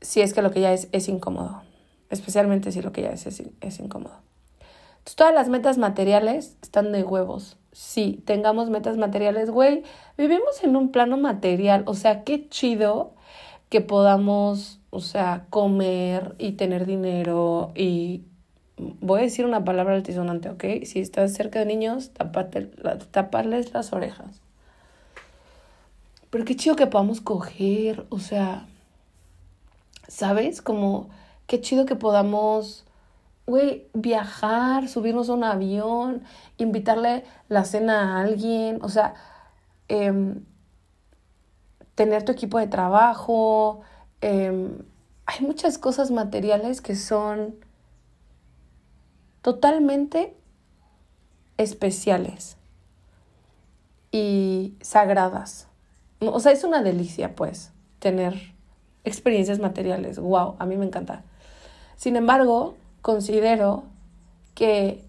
Si 0.00 0.20
es 0.20 0.32
que 0.32 0.42
lo 0.42 0.52
que 0.52 0.60
ya 0.60 0.72
es 0.72 0.88
es 0.92 1.08
incómodo, 1.08 1.62
especialmente 2.10 2.70
si 2.70 2.80
lo 2.80 2.92
que 2.92 3.02
ya 3.02 3.10
es 3.10 3.26
es, 3.26 3.80
incómodo. 3.80 4.14
Todas 5.16 5.34
las 5.34 5.48
metas 5.48 5.78
materiales 5.78 6.56
están 6.62 6.92
de 6.92 7.02
huevos. 7.02 7.56
Sí, 7.72 8.22
tengamos 8.26 8.70
metas 8.70 8.98
materiales, 8.98 9.50
güey, 9.50 9.82
vivimos 10.16 10.62
en 10.62 10.76
un 10.76 10.90
plano 10.90 11.16
material, 11.16 11.82
o 11.86 11.94
sea, 11.94 12.24
qué 12.24 12.48
chido 12.48 13.14
que 13.70 13.80
podamos, 13.80 14.80
o 14.90 15.00
sea, 15.00 15.46
comer 15.50 16.34
y 16.38 16.52
tener 16.52 16.86
dinero 16.86 17.72
y 17.74 18.22
voy 18.78 19.20
a 19.20 19.22
decir 19.24 19.44
una 19.44 19.64
palabra 19.64 19.94
altisonante, 19.94 20.48
¿ok? 20.50 20.64
Si 20.84 21.00
estás 21.00 21.34
cerca 21.34 21.58
de 21.58 21.66
niños, 21.66 22.10
taparles 23.10 23.72
las 23.72 23.92
orejas. 23.92 24.40
Pero 26.30 26.44
qué 26.44 26.56
chido 26.56 26.76
que 26.76 26.86
podamos 26.86 27.20
coger, 27.20 28.06
o 28.10 28.18
sea, 28.18 28.66
¿sabes? 30.08 30.60
Como, 30.60 31.08
qué 31.46 31.60
chido 31.60 31.86
que 31.86 31.96
podamos, 31.96 32.84
güey, 33.46 33.86
viajar, 33.94 34.88
subirnos 34.88 35.30
a 35.30 35.34
un 35.34 35.44
avión, 35.44 36.22
invitarle 36.58 37.24
la 37.48 37.64
cena 37.64 38.16
a 38.16 38.22
alguien, 38.22 38.78
o 38.82 38.88
sea, 38.88 39.14
em, 39.88 40.44
tener 41.94 42.24
tu 42.24 42.32
equipo 42.32 42.58
de 42.58 42.66
trabajo. 42.66 43.80
Em, 44.20 44.78
hay 45.26 45.46
muchas 45.46 45.78
cosas 45.78 46.10
materiales 46.10 46.80
que 46.80 46.94
son 46.94 47.56
totalmente 49.48 50.36
especiales 51.56 52.58
y 54.12 54.74
sagradas. 54.82 55.68
O 56.20 56.38
sea, 56.38 56.52
es 56.52 56.64
una 56.64 56.82
delicia, 56.82 57.34
pues, 57.34 57.72
tener 57.98 58.52
experiencias 59.04 59.58
materiales. 59.58 60.18
Wow, 60.18 60.56
a 60.58 60.66
mí 60.66 60.76
me 60.76 60.84
encanta. 60.84 61.22
Sin 61.96 62.16
embargo, 62.16 62.76
considero 63.00 63.84
que 64.54 65.02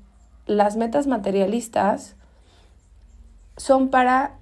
las 0.46 0.78
metas 0.78 1.06
materialistas 1.06 2.16
son 3.58 3.90
para 3.90 4.38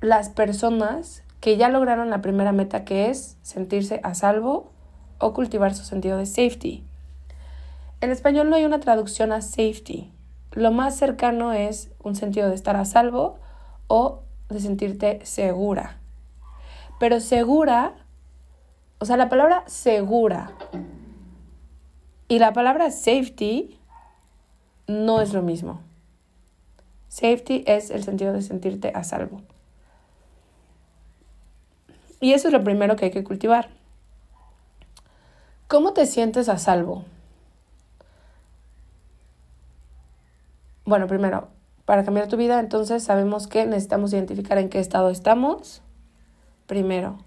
las 0.00 0.28
personas 0.28 1.24
que 1.40 1.56
ya 1.56 1.68
lograron 1.68 2.08
la 2.08 2.22
primera 2.22 2.52
meta 2.52 2.84
que 2.84 3.10
es 3.10 3.36
sentirse 3.42 3.98
a 4.04 4.14
salvo 4.14 4.70
o 5.18 5.34
cultivar 5.34 5.74
su 5.74 5.82
sentido 5.82 6.18
de 6.18 6.26
safety. 6.26 6.84
En 8.02 8.10
español 8.10 8.50
no 8.50 8.56
hay 8.56 8.64
una 8.64 8.80
traducción 8.80 9.30
a 9.30 9.40
safety. 9.40 10.12
Lo 10.50 10.72
más 10.72 10.96
cercano 10.96 11.52
es 11.52 11.92
un 12.02 12.16
sentido 12.16 12.48
de 12.48 12.56
estar 12.56 12.74
a 12.74 12.84
salvo 12.84 13.38
o 13.86 14.24
de 14.48 14.58
sentirte 14.58 15.24
segura. 15.24 16.00
Pero 16.98 17.20
segura, 17.20 17.94
o 18.98 19.04
sea, 19.04 19.16
la 19.16 19.28
palabra 19.28 19.62
segura 19.68 20.50
y 22.26 22.40
la 22.40 22.52
palabra 22.52 22.90
safety 22.90 23.78
no 24.88 25.20
es 25.20 25.32
lo 25.32 25.42
mismo. 25.42 25.80
Safety 27.06 27.62
es 27.68 27.92
el 27.92 28.02
sentido 28.02 28.32
de 28.32 28.42
sentirte 28.42 28.90
a 28.96 29.04
salvo. 29.04 29.42
Y 32.18 32.32
eso 32.32 32.48
es 32.48 32.52
lo 32.52 32.64
primero 32.64 32.96
que 32.96 33.04
hay 33.04 33.10
que 33.12 33.22
cultivar. 33.22 33.68
¿Cómo 35.68 35.92
te 35.92 36.06
sientes 36.06 36.48
a 36.48 36.58
salvo? 36.58 37.04
Bueno, 40.84 41.06
primero, 41.06 41.48
para 41.84 42.04
cambiar 42.04 42.26
tu 42.26 42.36
vida, 42.36 42.58
entonces 42.58 43.04
sabemos 43.04 43.46
que 43.46 43.66
necesitamos 43.66 44.12
identificar 44.12 44.58
en 44.58 44.68
qué 44.68 44.80
estado 44.80 45.10
estamos. 45.10 45.80
Primero, 46.66 47.18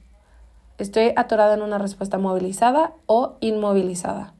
¿estoy 0.77 1.13
atorada 1.15 1.53
en 1.53 1.61
una 1.61 1.77
respuesta 1.77 2.17
movilizada 2.17 2.93
o 3.05 3.37
inmovilizada? 3.39 4.33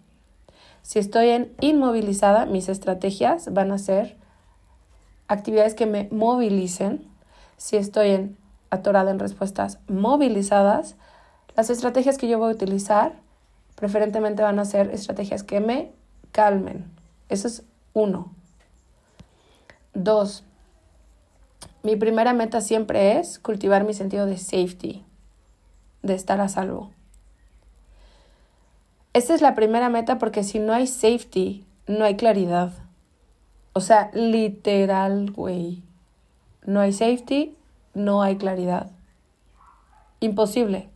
Si 0.82 1.00
estoy 1.00 1.30
en 1.30 1.54
inmovilizada, 1.62 2.46
mis 2.46 2.68
estrategias 2.68 3.54
van 3.54 3.72
a 3.72 3.78
ser 3.78 4.18
actividades 5.28 5.76
que 5.76 5.86
me 5.86 6.10
movilicen. 6.12 7.08
Si 7.58 7.78
estoy 7.78 8.10
en 8.10 8.38
atorada 8.70 9.12
en 9.12 9.20
respuestas 9.20 9.80
movilizadas, 9.88 10.98
las 11.56 11.70
estrategias 11.70 12.18
que 12.18 12.28
yo 12.28 12.38
voy 12.38 12.52
a 12.52 12.56
utilizar 12.56 13.14
preferentemente 13.76 14.44
van 14.44 14.60
a 14.60 14.66
ser 14.66 14.90
estrategias 14.92 15.44
que 15.44 15.62
me 15.62 15.94
calmen. 16.32 16.86
Eso 17.30 17.48
es 17.48 17.64
uno. 17.94 18.34
Dos, 19.96 20.44
mi 21.84 21.96
primera 21.96 22.34
meta 22.34 22.60
siempre 22.60 23.18
es 23.18 23.40
cultivar 23.40 23.86
mi 23.86 23.94
sentido 23.94 24.26
de 24.26 24.38
safety, 24.38 25.06
de 26.02 26.16
estar 26.16 26.42
a 26.42 26.50
salvo. 26.50 26.92
Esta 29.14 29.34
es 29.34 29.42
la 29.42 29.56
primera 29.56 29.90
meta 29.90 30.18
porque 30.18 30.44
si 30.44 30.60
no 30.60 30.74
hay 30.74 30.88
safety, 30.88 31.66
no 31.88 32.04
hay 32.04 32.18
claridad. 32.18 32.74
O 33.72 33.80
sea, 33.80 34.12
literal, 34.14 35.32
güey. 35.32 35.82
No 36.66 36.82
hay 36.82 36.92
safety, 36.92 37.56
no 37.94 38.22
hay 38.22 38.36
claridad. 38.36 38.92
Imposible. 40.20 40.90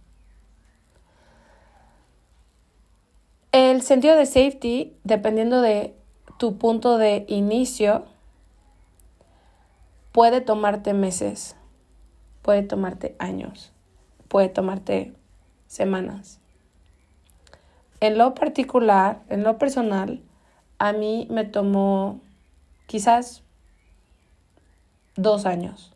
El 3.53 3.81
sentido 3.81 4.17
de 4.17 4.25
safety, 4.25 4.97
dependiendo 5.05 5.62
de 5.62 5.95
tu 6.38 6.57
punto 6.57 6.97
de 6.97 7.25
inicio, 7.29 8.05
puede 10.12 10.41
tomarte 10.41 10.93
meses, 10.93 11.56
puede 12.41 12.63
tomarte 12.63 13.15
años, 13.19 13.72
puede 14.28 14.50
tomarte 14.50 15.13
semanas. 15.67 16.39
En 18.00 18.17
lo 18.17 18.34
particular, 18.34 19.22
en 19.30 19.43
lo 19.43 19.58
personal, 19.58 20.22
a 20.78 20.93
mí 20.93 21.28
me 21.30 21.43
tomó 21.43 22.22
quizás 22.88 23.43
dos 25.15 25.45
años. 25.45 25.93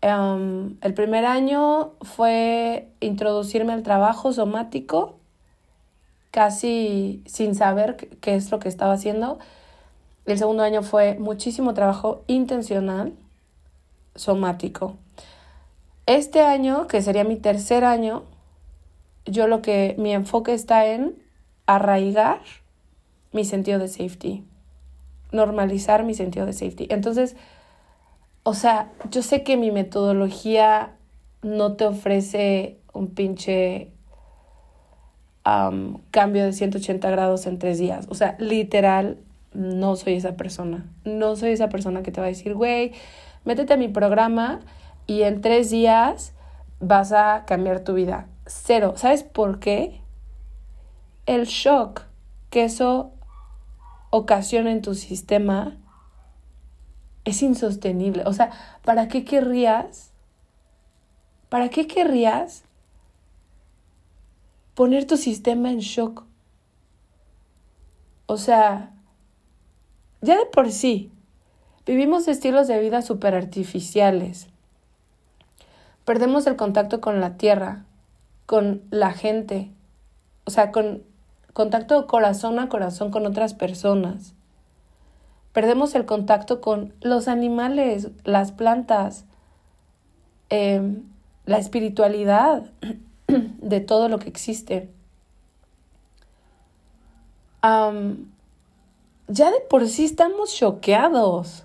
Em, 0.00 0.78
el 0.80 0.94
primer 0.94 1.26
año 1.26 1.92
fue 2.02 2.88
introducirme 3.00 3.72
al 3.72 3.82
trabajo 3.82 4.32
somático, 4.32 5.18
casi 6.30 7.22
sin 7.26 7.54
saber 7.54 7.96
qué 8.20 8.34
es 8.34 8.50
lo 8.50 8.60
que 8.60 8.68
estaba 8.68 8.92
haciendo 8.92 9.38
el 10.32 10.38
segundo 10.38 10.62
año 10.62 10.82
fue 10.82 11.18
muchísimo 11.18 11.74
trabajo 11.74 12.22
intencional, 12.26 13.14
somático. 14.14 14.96
Este 16.06 16.40
año, 16.40 16.86
que 16.86 17.02
sería 17.02 17.24
mi 17.24 17.36
tercer 17.36 17.84
año, 17.84 18.24
yo 19.26 19.46
lo 19.46 19.62
que 19.62 19.94
mi 19.98 20.12
enfoque 20.12 20.54
está 20.54 20.86
en 20.86 21.22
arraigar 21.66 22.40
mi 23.32 23.44
sentido 23.44 23.78
de 23.78 23.88
safety, 23.88 24.44
normalizar 25.32 26.04
mi 26.04 26.14
sentido 26.14 26.46
de 26.46 26.54
safety. 26.54 26.86
Entonces, 26.90 27.36
o 28.42 28.54
sea, 28.54 28.90
yo 29.10 29.22
sé 29.22 29.42
que 29.42 29.58
mi 29.58 29.70
metodología 29.70 30.96
no 31.42 31.74
te 31.74 31.84
ofrece 31.84 32.78
un 32.94 33.08
pinche 33.08 33.92
cambio 36.10 36.44
de 36.44 36.52
180 36.52 37.10
grados 37.10 37.46
en 37.46 37.58
tres 37.58 37.78
días. 37.78 38.06
O 38.10 38.14
sea, 38.14 38.36
literal, 38.38 39.18
no 39.52 39.96
soy 39.96 40.14
esa 40.14 40.36
persona. 40.36 40.86
No 41.04 41.36
soy 41.36 41.50
esa 41.50 41.68
persona 41.68 42.02
que 42.02 42.12
te 42.12 42.20
va 42.20 42.26
a 42.26 42.30
decir, 42.30 42.54
güey, 42.54 42.92
métete 43.44 43.74
a 43.74 43.76
mi 43.76 43.88
programa 43.88 44.60
y 45.06 45.22
en 45.22 45.40
tres 45.40 45.70
días 45.70 46.34
vas 46.80 47.12
a 47.12 47.44
cambiar 47.46 47.80
tu 47.80 47.94
vida. 47.94 48.28
Cero. 48.46 48.94
¿Sabes 48.96 49.22
por 49.22 49.58
qué? 49.58 50.00
El 51.26 51.46
shock 51.46 52.02
que 52.50 52.64
eso 52.64 53.12
ocasiona 54.10 54.70
en 54.70 54.82
tu 54.82 54.94
sistema 54.94 55.76
es 57.24 57.42
insostenible. 57.42 58.22
O 58.26 58.32
sea, 58.32 58.50
¿para 58.84 59.08
qué 59.08 59.24
querrías? 59.24 60.12
¿Para 61.48 61.68
qué 61.68 61.86
querrías 61.86 62.64
poner 64.74 65.06
tu 65.06 65.16
sistema 65.16 65.70
en 65.70 65.80
shock? 65.80 66.24
O 68.26 68.36
sea, 68.36 68.94
ya 70.20 70.36
de 70.36 70.46
por 70.46 70.70
sí, 70.70 71.10
vivimos 71.86 72.28
estilos 72.28 72.68
de 72.68 72.80
vida 72.80 73.02
súper 73.02 73.34
artificiales. 73.34 74.48
Perdemos 76.04 76.46
el 76.46 76.56
contacto 76.56 77.00
con 77.00 77.20
la 77.20 77.36
tierra, 77.36 77.84
con 78.46 78.82
la 78.90 79.12
gente, 79.12 79.70
o 80.44 80.50
sea, 80.50 80.72
con 80.72 81.02
contacto 81.52 82.06
corazón 82.06 82.58
a 82.58 82.68
corazón 82.68 83.10
con 83.10 83.26
otras 83.26 83.54
personas. 83.54 84.34
Perdemos 85.52 85.94
el 85.94 86.06
contacto 86.06 86.60
con 86.60 86.94
los 87.00 87.28
animales, 87.28 88.10
las 88.24 88.52
plantas, 88.52 89.24
em, 90.50 91.02
la 91.46 91.58
espiritualidad 91.58 92.70
de 93.26 93.80
todo 93.80 94.08
lo 94.08 94.18
que 94.18 94.28
existe 94.28 94.88
ya 99.28 99.50
de 99.50 99.60
por 99.60 99.86
sí 99.88 100.06
estamos 100.06 100.54
choqueados. 100.54 101.64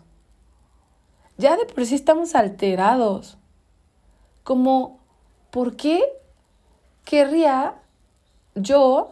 Ya 1.38 1.56
de 1.56 1.65
por 1.65 1.86
sí 1.86 1.95
estamos 1.95 2.36
alterados. 2.36 3.38
Como, 4.43 4.99
¿por 5.49 5.76
qué 5.76 6.04
querría 7.06 7.76
yo 8.56 9.12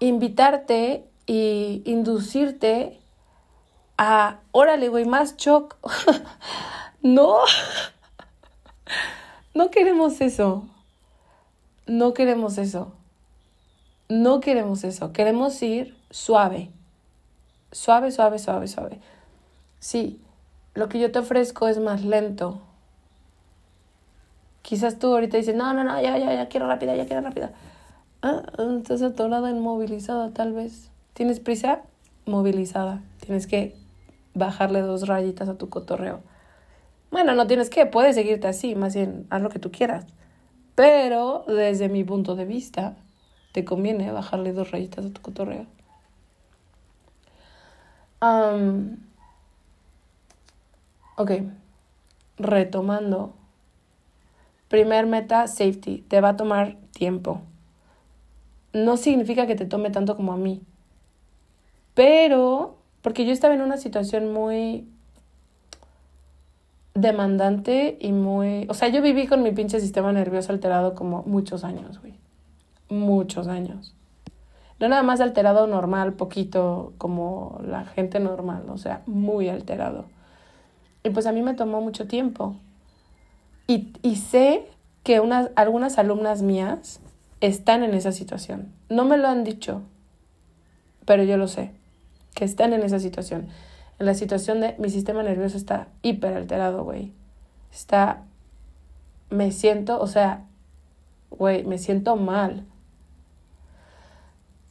invitarte 0.00 1.08
y 1.26 1.82
inducirte 1.86 3.00
a, 3.96 4.40
órale, 4.50 4.88
güey, 4.88 5.04
más 5.04 5.36
shock? 5.36 5.76
no. 7.02 7.38
no 9.54 9.70
queremos 9.70 10.20
eso. 10.20 10.66
No 11.86 12.14
queremos 12.14 12.58
eso. 12.58 12.92
No 14.08 14.40
queremos 14.40 14.82
eso. 14.82 15.12
Queremos 15.12 15.62
ir 15.62 15.96
suave. 16.10 16.70
Suave, 17.72 18.12
suave, 18.12 18.38
suave, 18.38 18.68
suave. 18.68 19.00
Sí, 19.80 20.20
lo 20.74 20.88
que 20.88 21.00
yo 21.00 21.10
te 21.10 21.18
ofrezco 21.18 21.68
es 21.68 21.78
más 21.78 22.04
lento. 22.04 22.60
Quizás 24.62 24.98
tú 24.98 25.08
ahorita 25.12 25.38
dices, 25.38 25.56
no, 25.56 25.74
no, 25.74 25.82
no, 25.82 26.00
ya, 26.00 26.16
ya, 26.18 26.32
ya 26.34 26.48
quiero 26.48 26.68
rápida, 26.68 26.94
ya 26.94 27.06
quiero 27.06 27.22
rápida. 27.22 27.50
Ah, 28.22 28.42
estás 28.78 29.02
atorada, 29.02 29.50
inmovilizada 29.50 30.30
tal 30.32 30.52
vez. 30.52 30.90
¿Tienes 31.14 31.40
prisa? 31.40 31.82
Movilizada. 32.26 33.02
Tienes 33.20 33.46
que 33.46 33.74
bajarle 34.34 34.80
dos 34.82 35.08
rayitas 35.08 35.48
a 35.48 35.58
tu 35.58 35.68
cotorreo. 35.68 36.20
Bueno, 37.10 37.34
no 37.34 37.46
tienes 37.46 37.70
que, 37.70 37.86
puedes 37.86 38.14
seguirte 38.14 38.48
así, 38.48 38.74
más 38.74 38.94
bien 38.94 39.26
haz 39.30 39.42
lo 39.42 39.50
que 39.50 39.58
tú 39.58 39.70
quieras. 39.72 40.06
Pero 40.74 41.44
desde 41.46 41.88
mi 41.88 42.04
punto 42.04 42.36
de 42.36 42.44
vista, 42.44 42.96
te 43.52 43.64
conviene 43.64 44.12
bajarle 44.12 44.52
dos 44.52 44.70
rayitas 44.70 45.06
a 45.06 45.10
tu 45.10 45.20
cotorreo. 45.20 45.66
Ok, 51.16 51.30
retomando. 52.38 53.34
Primer 54.68 55.06
meta, 55.06 55.46
safety. 55.48 56.04
Te 56.08 56.20
va 56.20 56.30
a 56.30 56.36
tomar 56.36 56.76
tiempo. 56.92 57.42
No 58.72 58.96
significa 58.96 59.46
que 59.46 59.54
te 59.54 59.66
tome 59.66 59.90
tanto 59.90 60.16
como 60.16 60.32
a 60.32 60.36
mí. 60.36 60.62
Pero, 61.94 62.78
porque 63.02 63.26
yo 63.26 63.32
estaba 63.32 63.54
en 63.54 63.60
una 63.60 63.76
situación 63.76 64.32
muy 64.32 64.86
demandante 66.94 67.98
y 68.00 68.12
muy... 68.12 68.66
O 68.68 68.74
sea, 68.74 68.88
yo 68.88 69.02
viví 69.02 69.26
con 69.26 69.42
mi 69.42 69.52
pinche 69.52 69.80
sistema 69.80 70.12
nervioso 70.12 70.52
alterado 70.52 70.94
como 70.94 71.22
muchos 71.24 71.64
años, 71.64 72.00
güey. 72.00 72.14
Muchos 72.88 73.48
años. 73.48 73.94
No 74.82 74.88
nada 74.88 75.02
más 75.02 75.22
alterado 75.22 75.66
normal, 75.66 76.12
poquito 76.12 76.92
como 76.98 77.58
la 77.64 77.86
gente 77.86 78.20
normal, 78.20 78.64
o 78.68 78.76
sea, 78.76 79.00
muy 79.06 79.48
alterado. 79.48 80.04
Y 81.02 81.10
pues 81.10 81.24
a 81.26 81.32
mí 81.32 81.40
me 81.40 81.54
tomó 81.54 81.80
mucho 81.80 82.06
tiempo. 82.06 82.56
Y, 83.66 83.94
y 84.02 84.16
sé 84.16 84.66
que 85.02 85.20
unas, 85.20 85.50
algunas 85.56 85.96
alumnas 85.96 86.42
mías 86.42 87.00
están 87.40 87.82
en 87.82 87.94
esa 87.94 88.12
situación. 88.12 88.72
No 88.90 89.06
me 89.06 89.16
lo 89.16 89.28
han 89.28 89.44
dicho, 89.44 89.80
pero 91.06 91.22
yo 91.22 91.38
lo 91.38 91.48
sé, 91.48 91.70
que 92.34 92.44
están 92.44 92.74
en 92.74 92.82
esa 92.82 92.98
situación 92.98 93.48
en 94.02 94.06
la 94.06 94.14
situación 94.14 94.60
de 94.60 94.74
mi 94.78 94.90
sistema 94.90 95.22
nervioso 95.22 95.56
está 95.56 95.86
hiper 96.02 96.34
alterado, 96.34 96.82
güey. 96.82 97.12
Está, 97.72 98.24
me 99.30 99.52
siento, 99.52 100.00
o 100.00 100.08
sea, 100.08 100.44
güey, 101.30 101.62
me 101.62 101.78
siento 101.78 102.16
mal. 102.16 102.66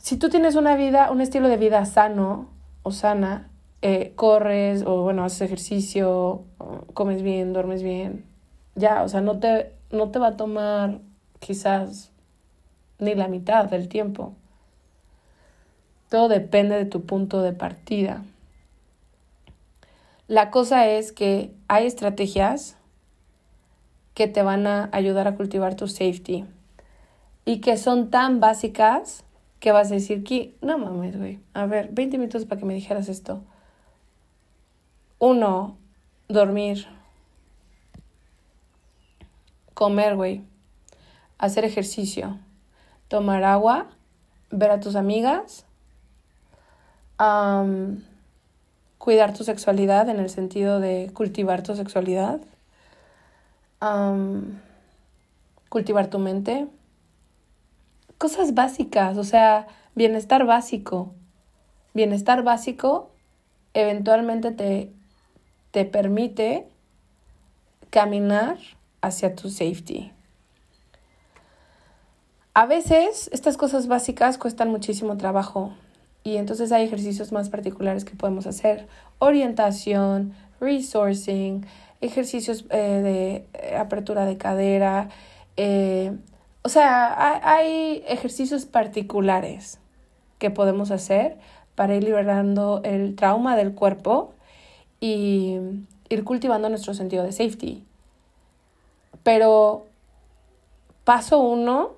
Si 0.01 0.17
tú 0.17 0.29
tienes 0.29 0.55
una 0.55 0.75
vida, 0.75 1.11
un 1.11 1.21
estilo 1.21 1.47
de 1.47 1.57
vida 1.57 1.85
sano 1.85 2.49
o 2.81 2.91
sana, 2.91 3.51
eh, 3.83 4.13
corres 4.15 4.83
o 4.83 5.03
bueno, 5.03 5.23
haces 5.23 5.41
ejercicio, 5.41 6.43
comes 6.95 7.21
bien, 7.21 7.53
duermes 7.53 7.83
bien, 7.83 8.25
ya, 8.73 9.03
o 9.03 9.09
sea, 9.09 9.21
no 9.21 9.39
te, 9.39 9.73
no 9.91 10.09
te 10.09 10.17
va 10.17 10.29
a 10.29 10.37
tomar 10.37 11.01
quizás 11.39 12.11
ni 12.97 13.13
la 13.13 13.27
mitad 13.27 13.65
del 13.65 13.89
tiempo. 13.89 14.33
Todo 16.09 16.29
depende 16.29 16.77
de 16.77 16.85
tu 16.85 17.05
punto 17.05 17.43
de 17.43 17.53
partida. 17.53 18.23
La 20.27 20.49
cosa 20.49 20.87
es 20.87 21.11
que 21.11 21.53
hay 21.67 21.85
estrategias 21.85 22.75
que 24.15 24.27
te 24.27 24.41
van 24.41 24.65
a 24.65 24.89
ayudar 24.93 25.27
a 25.27 25.35
cultivar 25.35 25.75
tu 25.75 25.87
safety 25.87 26.45
y 27.45 27.61
que 27.61 27.77
son 27.77 28.09
tan 28.09 28.39
básicas 28.39 29.25
que 29.61 29.71
vas 29.71 29.89
a 29.89 29.93
decir 29.93 30.25
que 30.25 30.57
no 30.61 30.77
mames, 30.77 31.17
güey. 31.17 31.39
A 31.53 31.65
ver, 31.65 31.87
20 31.93 32.17
minutos 32.17 32.43
para 32.43 32.59
que 32.59 32.65
me 32.65 32.73
dijeras 32.73 33.07
esto. 33.07 33.41
Uno, 35.19 35.77
dormir. 36.27 36.85
Comer, 39.73 40.17
güey. 40.17 40.43
Hacer 41.37 41.63
ejercicio. 41.63 42.37
Tomar 43.07 43.45
agua. 43.45 43.87
Ver 44.49 44.71
a 44.71 44.81
tus 44.81 44.97
amigas 44.97 45.65
cuidar 48.97 49.33
tu 49.33 49.43
sexualidad 49.43 50.09
en 50.09 50.19
el 50.19 50.29
sentido 50.29 50.79
de 50.79 51.11
cultivar 51.13 51.63
tu 51.63 51.75
sexualidad, 51.75 52.39
cultivar 55.69 56.07
tu 56.07 56.19
mente, 56.19 56.67
cosas 58.21 58.53
básicas, 58.53 59.17
o 59.17 59.23
sea, 59.23 59.65
bienestar 59.95 60.45
básico. 60.45 61.15
Bienestar 61.95 62.43
básico 62.43 63.09
eventualmente 63.73 64.51
te, 64.51 64.91
te 65.71 65.85
permite 65.85 66.67
caminar 67.89 68.57
hacia 69.01 69.35
tu 69.35 69.49
safety. 69.49 70.11
A 72.53 72.67
veces 72.67 73.27
estas 73.33 73.57
cosas 73.57 73.87
básicas 73.87 74.37
cuestan 74.37 74.69
muchísimo 74.69 75.17
trabajo 75.17 75.73
y 76.23 76.35
entonces 76.35 76.71
hay 76.71 76.85
ejercicios 76.85 77.31
más 77.31 77.49
particulares 77.49 78.05
que 78.05 78.15
podemos 78.15 78.45
hacer. 78.45 78.87
Orientación, 79.17 80.35
resourcing, 80.59 81.65
ejercicios 82.01 82.65
eh, 82.69 82.77
de 82.77 83.47
eh, 83.53 83.77
apertura 83.77 84.25
de 84.25 84.37
cadera. 84.37 85.09
Eh, 85.57 86.15
o 86.63 86.69
sea, 86.69 87.39
hay, 87.43 88.03
ejercicios 88.07 88.65
particulares 88.65 89.79
que 90.37 90.51
podemos 90.51 90.91
hacer 90.91 91.37
para 91.75 91.95
ir 91.95 92.03
liberando 92.03 92.81
el 92.83 93.15
trauma 93.15 93.55
del 93.55 93.73
cuerpo 93.73 94.33
y 94.99 95.57
ir 96.09 96.23
cultivando 96.23 96.69
nuestro 96.69 96.93
sentido 96.93 97.23
de 97.23 97.31
safety. 97.31 97.83
Pero 99.23 99.85
paso 101.03 101.39
uno 101.39 101.93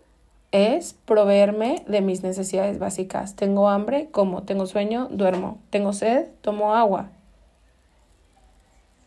es 0.52 0.94
proveerme 1.06 1.84
de 1.88 2.02
mis 2.02 2.24
necesidades 2.24 2.80
básicas. 2.80 3.36
Tengo 3.36 3.70
hambre, 3.70 4.10
como. 4.12 4.44
Tengo 4.44 4.66
sueño, 4.66 5.08
duermo. 5.12 5.58
Tengo 5.72 5.94
sed, 5.94 6.30
tomo 6.42 6.76
agua. 6.76 7.10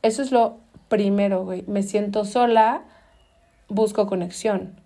Eso 0.02 0.22
es 0.22 0.32
lo 0.32 0.58
primero, 0.88 1.44
güey. 1.44 1.64
Me 1.66 1.82
siento 1.82 2.24
sola, 2.24 2.82
busco 3.68 4.06
conexión. 4.06 4.85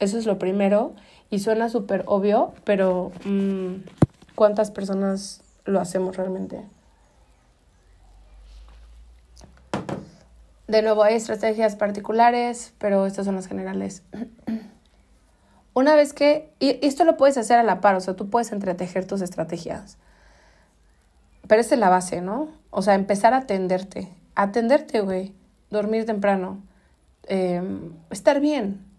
Eso 0.00 0.18
es 0.18 0.26
lo 0.26 0.38
primero. 0.38 0.94
Y 1.30 1.38
suena 1.38 1.68
súper 1.68 2.02
obvio, 2.06 2.52
pero 2.64 3.12
mm, 3.24 3.74
¿cuántas 4.34 4.72
personas 4.72 5.42
lo 5.64 5.80
hacemos 5.80 6.16
realmente? 6.16 6.64
De 10.66 10.82
nuevo, 10.82 11.02
hay 11.02 11.14
estrategias 11.14 11.76
particulares, 11.76 12.72
pero 12.78 13.06
estas 13.06 13.26
son 13.26 13.36
las 13.36 13.46
generales. 13.46 14.02
Una 15.74 15.94
vez 15.94 16.12
que, 16.12 16.52
y 16.58 16.84
esto 16.84 17.04
lo 17.04 17.16
puedes 17.16 17.36
hacer 17.38 17.58
a 17.58 17.62
la 17.62 17.80
par, 17.80 17.94
o 17.94 18.00
sea, 18.00 18.14
tú 18.14 18.28
puedes 18.28 18.50
entretejer 18.50 19.04
tus 19.06 19.20
estrategias. 19.20 19.98
Pero 21.46 21.60
esa 21.60 21.74
es 21.74 21.80
la 21.80 21.88
base, 21.88 22.20
¿no? 22.20 22.48
O 22.70 22.82
sea, 22.82 22.94
empezar 22.94 23.34
a 23.34 23.38
atenderte. 23.38 24.08
Atenderte, 24.34 25.00
güey. 25.00 25.34
Dormir 25.70 26.06
temprano. 26.06 26.60
Em, 27.24 27.92
estar 28.10 28.40
bien. 28.40 28.89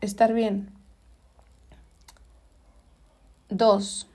Estar 0.00 0.32
bien. 0.32 0.70
Dos. 3.48 4.06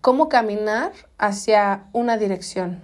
¿Cómo 0.00 0.28
caminar 0.28 0.92
hacia 1.18 1.84
una 1.92 2.16
dirección? 2.16 2.80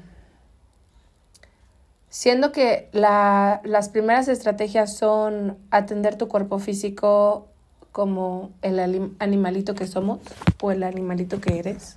Siendo 2.08 2.52
que 2.52 2.88
las 2.92 3.88
primeras 3.88 4.28
estrategias 4.28 4.96
son 4.96 5.58
atender 5.70 6.16
tu 6.16 6.28
cuerpo 6.28 6.58
físico 6.58 7.48
como 7.90 8.52
el 8.62 8.78
animalito 9.18 9.74
que 9.74 9.86
somos 9.86 10.20
o 10.60 10.70
el 10.70 10.82
animalito 10.82 11.40
que 11.40 11.58
eres. 11.58 11.96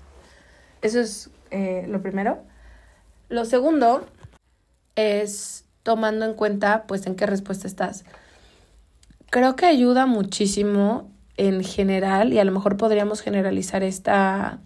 Eso 0.81 0.99
es 0.99 1.29
eh, 1.51 1.85
lo 1.87 2.01
primero. 2.01 2.39
Lo 3.29 3.45
segundo 3.45 4.05
es 4.95 5.65
tomando 5.87 6.25
en 6.25 6.33
cuenta 6.33 6.83
pues 6.85 7.07
en 7.07 7.15
qué 7.15 7.25
respuesta 7.25 7.65
estás. 7.65 8.03
Creo 9.29 9.55
que 9.55 9.65
ayuda 9.65 10.05
muchísimo 10.05 11.09
en 11.37 11.63
general 11.63 12.33
y 12.33 12.39
a 12.39 12.43
lo 12.43 12.51
mejor 12.51 12.75
podríamos 12.75 13.21
generalizar 13.21 13.83
esta 13.83 14.59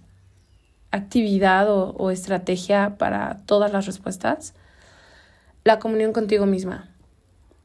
actividad 0.90 1.68
o 1.70 2.10
estrategia 2.10 2.96
para 2.98 3.38
todas 3.46 3.72
las 3.72 3.86
respuestas 3.86 4.56
la 5.64 5.78
comunión 5.78 6.12
contigo 6.12 6.48
misma. 6.48 6.90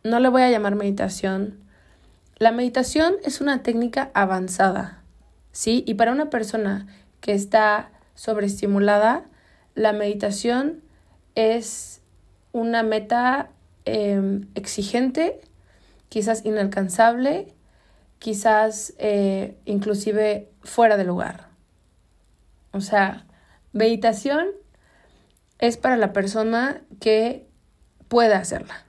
No 0.04 0.20
le 0.20 0.28
voy 0.28 0.42
a 0.42 0.50
llamar 0.50 0.74
meditación. 0.74 1.58
La 2.36 2.52
meditación 2.52 3.14
es 3.24 3.40
una 3.40 3.62
técnica 3.62 4.10
avanzada, 4.12 5.02
¿sí? 5.50 5.82
Y 5.86 5.94
para 5.94 6.12
una 6.12 6.28
persona 6.28 6.88
que 7.22 7.32
está 7.32 7.88
sobreestimulada, 8.16 9.24
la 9.74 9.94
meditación 9.94 10.82
es 11.34 12.02
una 12.56 12.82
meta 12.82 13.50
em, 13.84 14.48
exigente, 14.54 15.42
quizás 16.08 16.46
inalcanzable, 16.46 17.54
quizás 18.18 18.94
eh, 18.96 19.58
inclusive 19.66 20.48
fuera 20.62 20.96
de 20.96 21.04
lugar. 21.04 21.48
O 22.72 22.80
sea, 22.80 23.26
meditación 23.72 24.46
es 25.58 25.76
para 25.76 25.98
la 25.98 26.14
persona 26.14 26.80
que 26.98 27.46
puede 28.08 28.32
hacerla. 28.32 28.84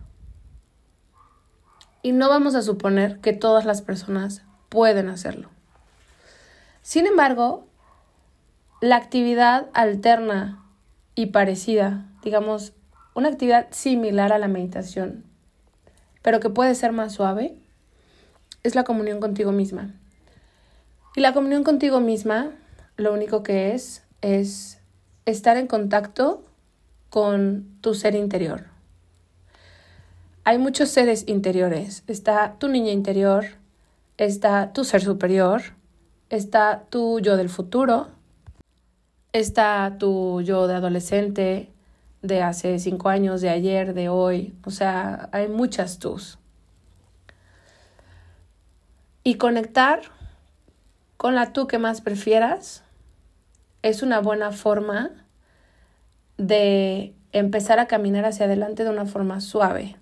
Y 2.01 2.13
no 2.13 2.29
vamos 2.29 2.55
a 2.55 2.61
suponer 2.61 3.19
que 3.19 3.33
todas 3.33 3.65
las 3.65 3.81
personas 3.81 4.43
pueden 4.69 5.09
hacerlo. 5.09 5.49
Sin 6.83 7.05
embargo, 7.05 7.67
la 8.79 8.95
actividad 8.95 9.67
alterna 9.73 10.63
y 11.15 11.27
parecida, 11.27 12.05
digamos, 12.23 12.76
una 13.17 13.29
actividad 13.29 13.65
similar 13.71 14.31
a 14.31 14.37
la 14.37 14.47
meditación, 14.47 15.23
pero 16.21 16.39
que 16.39 16.51
puede 16.51 16.75
ser 16.75 16.91
más 16.91 17.13
suave, 17.13 17.57
es 18.61 18.75
la 18.75 18.83
comunión 18.83 19.19
contigo 19.19 19.51
misma. 19.51 19.95
Y 21.15 21.21
la 21.21 21.33
comunión 21.33 21.63
contigo 21.63 21.99
misma, 21.99 22.51
lo 22.95 23.11
único 23.11 23.41
que 23.41 23.73
es, 23.73 24.03
es 24.21 24.77
estar 25.25 25.57
en 25.57 25.65
contacto 25.65 26.45
con 27.09 27.65
tu 27.81 27.95
ser 27.95 28.13
interior. 28.13 28.65
Hay 30.43 30.59
muchos 30.59 30.89
seres 30.89 31.23
interiores. 31.27 32.03
Está 32.05 32.53
tu 32.59 32.67
niña 32.67 32.91
interior, 32.91 33.45
está 34.17 34.73
tu 34.73 34.83
ser 34.83 35.01
superior, 35.01 35.63
está 36.29 36.83
tu 36.91 37.19
yo 37.19 37.35
del 37.35 37.49
futuro, 37.49 38.09
está 39.33 39.95
tu 39.97 40.41
yo 40.41 40.67
de 40.67 40.75
adolescente, 40.75 41.71
de 42.21 42.41
hace 42.41 42.79
cinco 42.79 43.09
años, 43.09 43.41
de 43.41 43.49
ayer, 43.49 43.93
de 43.93 44.09
hoy. 44.09 44.55
O 44.65 44.71
sea, 44.71 45.29
hay 45.31 45.47
muchas 45.47 45.99
tus. 45.99 46.39
Y 49.23 49.35
conectar 49.35 50.01
con 51.17 51.35
la 51.35 51.51
tú 51.53 51.67
que 51.67 51.79
más 51.79 52.01
prefieras 52.01 52.83
es 53.81 54.01
una 54.01 54.19
buena 54.19 54.51
forma 54.51 55.11
de 56.37 57.13
empezar 57.31 57.79
a 57.79 57.87
caminar 57.87 58.25
hacia 58.25 58.45
adelante 58.45 58.83
de 58.83 58.89
una 58.89 59.05
forma 59.05 59.41
suave. 59.41 59.97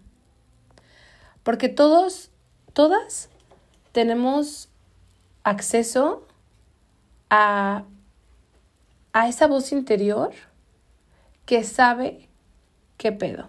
Porque 1.44 1.70
todos, 1.70 2.32
todas 2.74 3.30
tenemos 3.92 4.70
acceso 5.44 6.28
a, 7.30 7.84
a 9.14 9.28
esa 9.28 9.48
voz 9.48 9.72
interior 9.72 10.34
que 11.46 11.64
sabe 11.64 12.30
qué 12.98 13.12
pedo. 13.12 13.48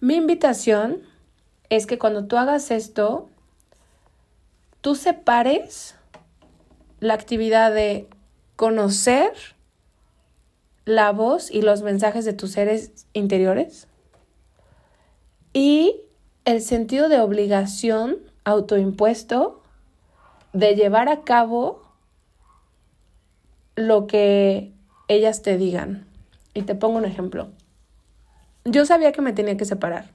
Mi 0.00 0.16
invitación 0.16 1.02
es 1.70 1.86
que 1.86 1.98
cuando 1.98 2.26
tú 2.26 2.36
hagas 2.36 2.70
esto, 2.70 3.28
tú 4.80 4.94
separes 4.94 5.94
la 7.00 7.14
actividad 7.14 7.72
de 7.72 8.08
conocer 8.56 9.32
la 10.84 11.12
voz 11.12 11.50
y 11.50 11.62
los 11.62 11.82
mensajes 11.82 12.24
de 12.24 12.34
tus 12.34 12.52
seres 12.52 13.06
interiores 13.14 13.88
y 15.54 16.02
el 16.44 16.60
sentido 16.60 17.08
de 17.08 17.20
obligación 17.20 18.18
autoimpuesto 18.44 19.62
de 20.52 20.74
llevar 20.74 21.08
a 21.08 21.22
cabo 21.22 21.82
lo 23.76 24.06
que 24.06 24.72
ellas 25.08 25.42
te 25.42 25.56
digan. 25.56 26.06
Y 26.54 26.62
te 26.62 26.74
pongo 26.74 26.98
un 26.98 27.04
ejemplo. 27.04 27.50
Yo 28.64 28.86
sabía 28.86 29.12
que 29.12 29.20
me 29.20 29.32
tenía 29.32 29.56
que 29.56 29.64
separar 29.64 30.10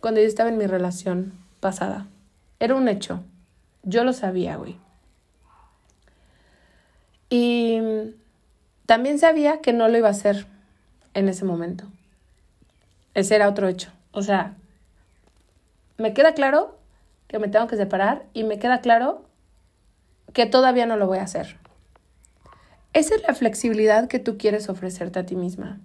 cuando 0.00 0.20
yo 0.20 0.26
estaba 0.26 0.50
en 0.50 0.58
mi 0.58 0.66
relación 0.66 1.32
pasada. 1.60 2.06
Era 2.60 2.74
un 2.74 2.88
hecho. 2.88 3.24
Yo 3.82 4.04
lo 4.04 4.12
sabía, 4.12 4.56
güey. 4.56 4.76
Y 7.30 7.80
también 8.86 9.18
sabía 9.18 9.60
que 9.60 9.72
no 9.72 9.88
lo 9.88 9.98
iba 9.98 10.08
a 10.08 10.12
hacer 10.12 10.46
en 11.14 11.28
ese 11.28 11.44
momento. 11.44 11.84
Ese 13.14 13.34
era 13.34 13.48
otro 13.48 13.68
hecho. 13.68 13.90
O 14.12 14.22
sea, 14.22 14.54
me 15.96 16.14
queda 16.14 16.34
claro 16.34 16.78
que 17.28 17.38
me 17.38 17.48
tengo 17.48 17.66
que 17.66 17.76
separar 17.76 18.24
y 18.34 18.44
me 18.44 18.58
queda 18.58 18.80
claro 18.80 19.24
que 20.32 20.46
todavía 20.46 20.86
no 20.86 20.96
lo 20.96 21.06
voy 21.06 21.18
a 21.18 21.22
hacer. 21.24 21.56
Esa 22.92 23.14
es 23.14 23.22
la 23.22 23.34
flexibilidad 23.34 24.08
que 24.08 24.18
tú 24.18 24.36
quieres 24.36 24.68
ofrecerte 24.68 25.18
a 25.18 25.26
ti 25.26 25.34
misma. 25.34 25.80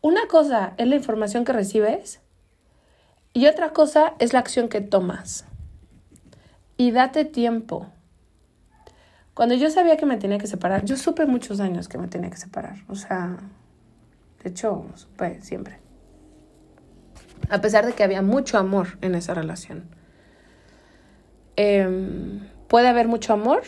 Una 0.00 0.26
cosa 0.28 0.74
es 0.78 0.86
la 0.86 0.96
información 0.96 1.44
que 1.44 1.52
recibes 1.52 2.20
y 3.32 3.46
otra 3.46 3.72
cosa 3.72 4.14
es 4.18 4.32
la 4.32 4.38
acción 4.38 4.68
que 4.68 4.80
tomas. 4.80 5.44
Y 6.76 6.90
date 6.90 7.24
tiempo. 7.24 7.88
Cuando 9.34 9.54
yo 9.54 9.70
sabía 9.70 9.96
que 9.96 10.06
me 10.06 10.16
tenía 10.16 10.38
que 10.38 10.46
separar, 10.46 10.84
yo 10.84 10.96
supe 10.96 11.26
muchos 11.26 11.60
años 11.60 11.88
que 11.88 11.98
me 11.98 12.08
tenía 12.08 12.30
que 12.30 12.36
separar. 12.36 12.76
O 12.88 12.94
sea, 12.94 13.38
de 14.42 14.50
hecho, 14.50 14.86
supe 14.94 15.40
siempre. 15.42 15.78
A 17.48 17.60
pesar 17.60 17.86
de 17.86 17.94
que 17.94 18.04
había 18.04 18.22
mucho 18.22 18.58
amor 18.58 18.98
en 19.00 19.14
esa 19.14 19.34
relación. 19.34 19.88
Em, 21.56 22.48
puede 22.68 22.88
haber 22.88 23.08
mucho 23.08 23.32
amor 23.32 23.62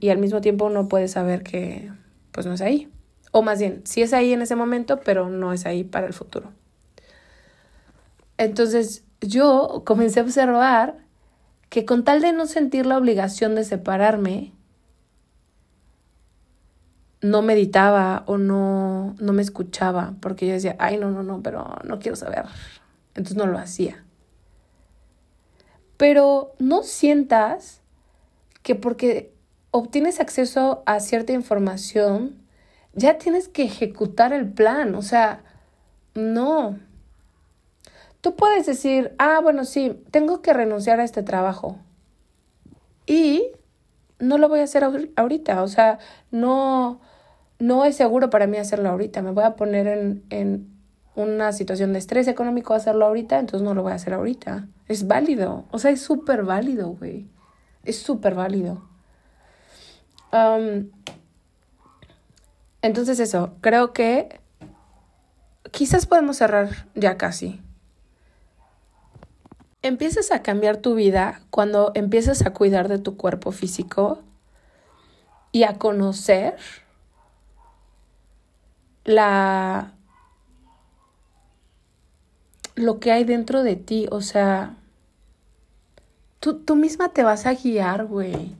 y, 0.00 0.10
al 0.10 0.18
mismo 0.18 0.40
tiempo 0.40 0.66
uno 0.66 0.88
puede 0.88 1.08
saber 1.08 1.42
que 1.42 1.90
pues 2.32 2.46
no 2.46 2.52
es 2.52 2.60
ahí. 2.60 2.90
O 3.30 3.42
más 3.42 3.58
bien, 3.58 3.82
sí 3.84 4.02
es 4.02 4.12
ahí 4.12 4.32
en 4.32 4.42
ese 4.42 4.56
momento, 4.56 5.00
pero 5.00 5.28
no 5.28 5.52
es 5.52 5.66
ahí 5.66 5.84
para 5.84 6.06
el 6.06 6.12
futuro. 6.12 6.52
Entonces 8.38 9.04
yo 9.20 9.82
comencé 9.84 10.20
a 10.20 10.22
observar 10.24 10.96
que 11.68 11.84
con 11.84 12.04
tal 12.04 12.20
de 12.20 12.32
no 12.32 12.46
sentir 12.46 12.86
la 12.86 12.98
obligación 12.98 13.54
de 13.54 13.64
separarme, 13.64 14.52
no 17.22 17.40
meditaba 17.40 18.24
o 18.26 18.36
no, 18.36 19.14
no 19.18 19.32
me 19.32 19.42
escuchaba, 19.42 20.14
porque 20.20 20.46
yo 20.46 20.54
decía, 20.54 20.76
ay, 20.78 20.98
no, 20.98 21.10
no, 21.10 21.22
no, 21.22 21.42
pero 21.42 21.76
no 21.84 21.98
quiero 21.98 22.16
saber. 22.16 22.44
Entonces 23.14 23.36
no 23.36 23.46
lo 23.46 23.58
hacía. 23.58 24.04
Pero 25.96 26.54
no 26.58 26.82
sientas 26.82 27.80
que 28.62 28.74
porque 28.74 29.31
obtienes 29.72 30.20
acceso 30.20 30.84
a 30.86 31.00
cierta 31.00 31.32
información, 31.32 32.36
ya 32.94 33.18
tienes 33.18 33.48
que 33.48 33.64
ejecutar 33.64 34.32
el 34.32 34.48
plan. 34.48 34.94
O 34.94 35.02
sea, 35.02 35.42
no. 36.14 36.78
Tú 38.20 38.36
puedes 38.36 38.66
decir, 38.66 39.14
ah, 39.18 39.40
bueno, 39.42 39.64
sí, 39.64 40.00
tengo 40.12 40.42
que 40.42 40.52
renunciar 40.52 41.00
a 41.00 41.04
este 41.04 41.24
trabajo. 41.24 41.78
Y 43.06 43.50
no 44.20 44.38
lo 44.38 44.48
voy 44.48 44.60
a 44.60 44.64
hacer 44.64 44.84
ahorita. 45.16 45.62
O 45.62 45.68
sea, 45.68 45.98
no, 46.30 47.00
no 47.58 47.84
es 47.84 47.96
seguro 47.96 48.30
para 48.30 48.46
mí 48.46 48.58
hacerlo 48.58 48.90
ahorita. 48.90 49.22
Me 49.22 49.32
voy 49.32 49.44
a 49.44 49.56
poner 49.56 49.88
en, 49.88 50.22
en 50.30 50.70
una 51.16 51.52
situación 51.52 51.92
de 51.92 51.98
estrés 51.98 52.28
económico 52.28 52.74
hacerlo 52.74 53.06
ahorita, 53.06 53.38
entonces 53.38 53.64
no 53.64 53.74
lo 53.74 53.82
voy 53.82 53.92
a 53.92 53.96
hacer 53.96 54.14
ahorita. 54.14 54.68
Es 54.86 55.06
válido. 55.06 55.64
O 55.70 55.78
sea, 55.78 55.90
es 55.90 56.02
súper 56.02 56.44
válido, 56.44 56.90
güey. 56.90 57.26
Es 57.84 57.98
súper 57.98 58.34
válido. 58.34 58.91
Entonces 62.82 63.20
eso, 63.20 63.54
creo 63.60 63.92
que 63.92 64.40
quizás 65.70 66.06
podemos 66.06 66.36
cerrar 66.38 66.86
ya 66.94 67.16
casi. 67.16 67.60
Empiezas 69.82 70.30
a 70.30 70.42
cambiar 70.42 70.76
tu 70.76 70.94
vida 70.94 71.42
cuando 71.50 71.92
empiezas 71.94 72.46
a 72.46 72.52
cuidar 72.52 72.88
de 72.88 72.98
tu 72.98 73.16
cuerpo 73.16 73.50
físico 73.52 74.22
y 75.50 75.64
a 75.64 75.74
conocer 75.78 76.56
la 79.04 79.92
lo 82.74 83.00
que 83.00 83.12
hay 83.12 83.24
dentro 83.24 83.62
de 83.62 83.76
ti, 83.76 84.06
o 84.10 84.22
sea, 84.22 84.76
tú, 86.40 86.60
tú 86.60 86.74
misma 86.74 87.10
te 87.10 87.22
vas 87.22 87.46
a 87.46 87.54
guiar, 87.54 88.06
güey. 88.06 88.54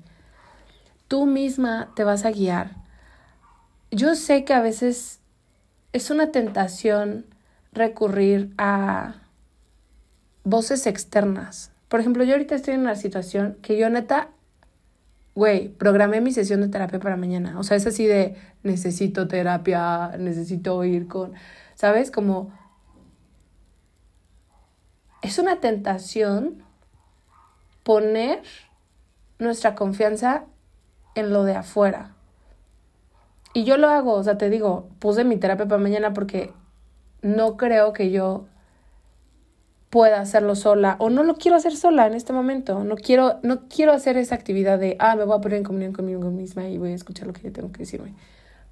Tú 1.12 1.27
misma 1.27 1.92
te 1.94 2.05
vas 2.05 2.25
a 2.25 2.31
guiar. 2.31 2.70
Yo 3.90 4.14
sé 4.14 4.46
que 4.46 4.55
a 4.55 4.62
veces 4.62 5.20
es 5.92 6.09
una 6.09 6.33
tentación 6.33 7.27
recurrir 7.70 8.55
a 8.57 9.16
voces 10.42 10.87
externas. 10.87 11.70
Por 11.90 12.01
ejemplo, 12.01 12.25
yo 12.25 12.33
ahorita 12.33 12.55
estoy 12.55 12.72
en 12.72 12.81
una 12.81 12.94
situación 12.94 13.59
que 13.61 13.77
yo 13.77 13.90
neta 13.90 14.31
güey, 15.35 15.68
programé 15.68 16.22
mi 16.22 16.33
sesión 16.33 16.62
de 16.62 16.68
terapia 16.68 16.98
para 16.98 17.18
mañana. 17.18 17.59
O 17.59 17.62
sea, 17.62 17.77
es 17.77 17.87
así 17.87 18.07
de 18.07 18.35
necesito 18.62 19.29
terapia, 19.29 20.12
necesito 20.18 20.83
ir 20.83 21.09
con, 21.09 21.35
¿sabes? 21.75 22.11
Como 22.11 22.51
es 25.20 25.38
una 25.38 25.61
tentación 25.61 26.64
poner 27.83 28.40
nuestra 29.38 29.75
confianza 29.75 30.46
en 31.14 31.33
lo 31.33 31.44
de 31.44 31.55
afuera. 31.57 32.14
Y 33.55 33.64
yo 33.64 33.77
lo 33.77 33.88
hago, 33.88 34.14
o 34.14 34.22
sea, 34.22 34.38
te 34.38 34.48
digo, 34.51 34.88
puse 34.98 35.25
mi 35.25 35.37
terapia 35.37 35.66
para 35.66 35.81
mañana 35.81 36.12
porque 36.12 36.53
no 37.20 37.57
creo 37.57 37.92
que 37.92 38.11
yo 38.11 38.46
pueda 39.90 40.20
hacerlo 40.20 40.55
sola 40.55 40.96
o 41.01 41.11
no 41.11 41.22
lo 41.22 41.35
quiero 41.35 41.57
hacer 41.57 41.77
sola 41.77 42.07
en 42.07 42.14
este 42.14 42.33
momento. 42.33 42.83
No 42.83 42.96
quiero, 42.96 43.40
no 43.42 43.68
quiero 43.68 43.92
hacer 43.92 44.16
esa 44.16 44.35
actividad 44.35 44.79
de, 44.79 44.96
ah, 44.98 45.16
me 45.16 45.25
voy 45.25 45.37
a 45.37 45.40
poner 45.42 45.59
en 45.59 45.64
comunión 45.64 45.92
conmigo 45.92 46.31
misma 46.31 46.66
y 46.68 46.79
voy 46.79 46.92
a 46.92 46.94
escuchar 46.94 47.27
lo 47.27 47.35
que 47.35 47.42
yo 47.42 47.53
tengo 47.53 47.72
que 47.72 47.81
decirme. 47.81 48.14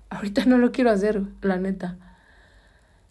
Ahorita 0.09 0.46
no 0.46 0.57
lo 0.57 0.72
quiero 0.72 0.90
hacer, 0.90 1.22
la 1.42 1.59
neta. 1.59 1.98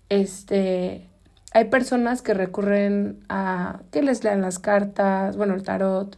Este, 0.10 1.08
hay 1.54 1.66
personas 1.66 2.24
que 2.24 2.34
recurren 2.34 3.24
a 3.30 3.82
que 3.92 4.02
les 4.02 4.24
lean 4.24 4.42
las 4.42 4.58
cartas, 4.58 5.38
bueno, 5.38 5.54
el 5.54 5.62
tarot. 5.62 6.18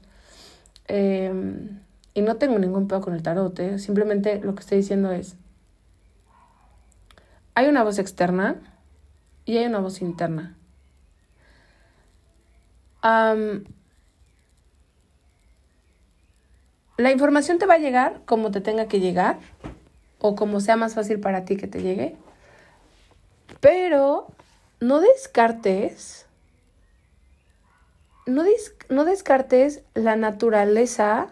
Em, 0.88 1.82
y 2.14 2.22
no 2.22 2.36
tengo 2.36 2.60
ningún 2.60 2.88
pedo 2.88 3.02
con 3.02 3.14
el 3.14 3.24
tarot, 3.24 3.58
¿eh? 3.60 3.80
simplemente 3.80 4.40
lo 4.40 4.54
que 4.54 4.62
estoy 4.62 4.80
diciendo 4.80 5.12
es, 5.12 5.36
hay 7.56 7.68
una 7.68 7.84
voz 7.84 8.00
externa 8.00 8.56
y 9.46 9.58
hay 9.58 9.66
una 9.66 9.80
voz 9.80 10.02
interna. 10.02 10.58
la 16.98 17.12
información 17.12 17.58
te 17.58 17.66
va 17.66 17.74
a 17.74 17.80
llegar 17.80 18.22
como 18.26 18.52
te 18.52 18.62
tenga 18.62 18.86
que 18.88 19.00
llegar 19.00 19.40
o 20.20 20.36
como 20.36 20.60
sea 20.60 20.76
más 20.76 20.94
fácil 20.94 21.20
para 21.20 21.46
ti 21.46 21.58
que 21.58 21.68
te 21.68 21.82
llegue, 21.82 22.16
pero 23.60 24.28
no 24.80 25.00
descartes, 25.00 26.28
no, 28.28 28.44
no 28.90 29.06
descartes 29.06 29.82
la 29.96 30.16
naturaleza 30.16 31.30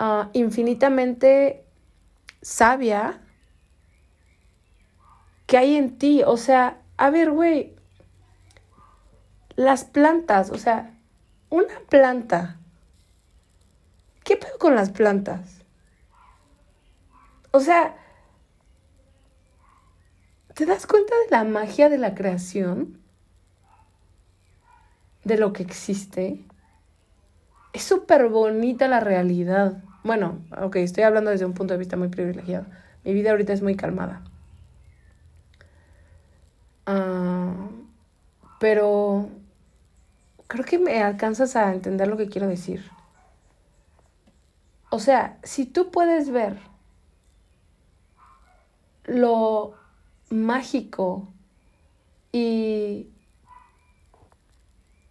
ah, 0.00 0.30
infinitamente 0.32 1.64
sabia 2.42 3.20
que 5.46 5.58
hay 5.58 5.76
en 5.76 5.98
ti. 5.98 6.22
O 6.26 6.36
sea, 6.36 6.80
a 6.96 7.10
ver, 7.10 7.30
güey, 7.30 7.76
las 9.54 9.84
plantas, 9.84 10.50
o 10.50 10.58
sea, 10.58 10.98
una 11.50 11.80
planta. 11.88 12.56
¿Qué 14.24 14.36
pedo 14.36 14.58
con 14.58 14.74
las 14.74 14.90
plantas? 14.90 15.64
O 17.52 17.60
sea, 17.60 17.96
¿te 20.54 20.66
das 20.66 20.86
cuenta 20.86 21.14
de 21.24 21.30
la 21.30 21.44
magia 21.44 21.88
de 21.88 21.98
la 21.98 22.14
creación? 22.14 23.02
De 25.24 25.36
lo 25.36 25.52
que 25.52 25.62
existe. 25.62 26.44
Es 27.72 27.82
súper 27.82 28.28
bonita 28.28 28.88
la 28.88 29.00
realidad. 29.00 29.82
Bueno, 30.02 30.38
ok, 30.60 30.76
estoy 30.76 31.04
hablando 31.04 31.30
desde 31.30 31.44
un 31.44 31.52
punto 31.52 31.74
de 31.74 31.78
vista 31.78 31.96
muy 31.96 32.08
privilegiado. 32.08 32.66
Mi 33.04 33.12
vida 33.12 33.30
ahorita 33.30 33.52
es 33.52 33.62
muy 33.62 33.76
calmada. 33.76 34.22
Ah, 36.86 37.68
pero 38.58 39.28
creo 40.46 40.64
que 40.64 40.78
me 40.78 41.02
alcanzas 41.02 41.54
a 41.56 41.72
entender 41.72 42.08
lo 42.08 42.16
que 42.16 42.28
quiero 42.28 42.48
decir. 42.48 42.82
O 44.90 44.98
sea, 44.98 45.38
si 45.42 45.66
tú 45.66 45.90
puedes 45.90 46.30
ver 46.30 46.58
lo 49.04 49.74
mágico 50.30 51.28
y 52.32 53.08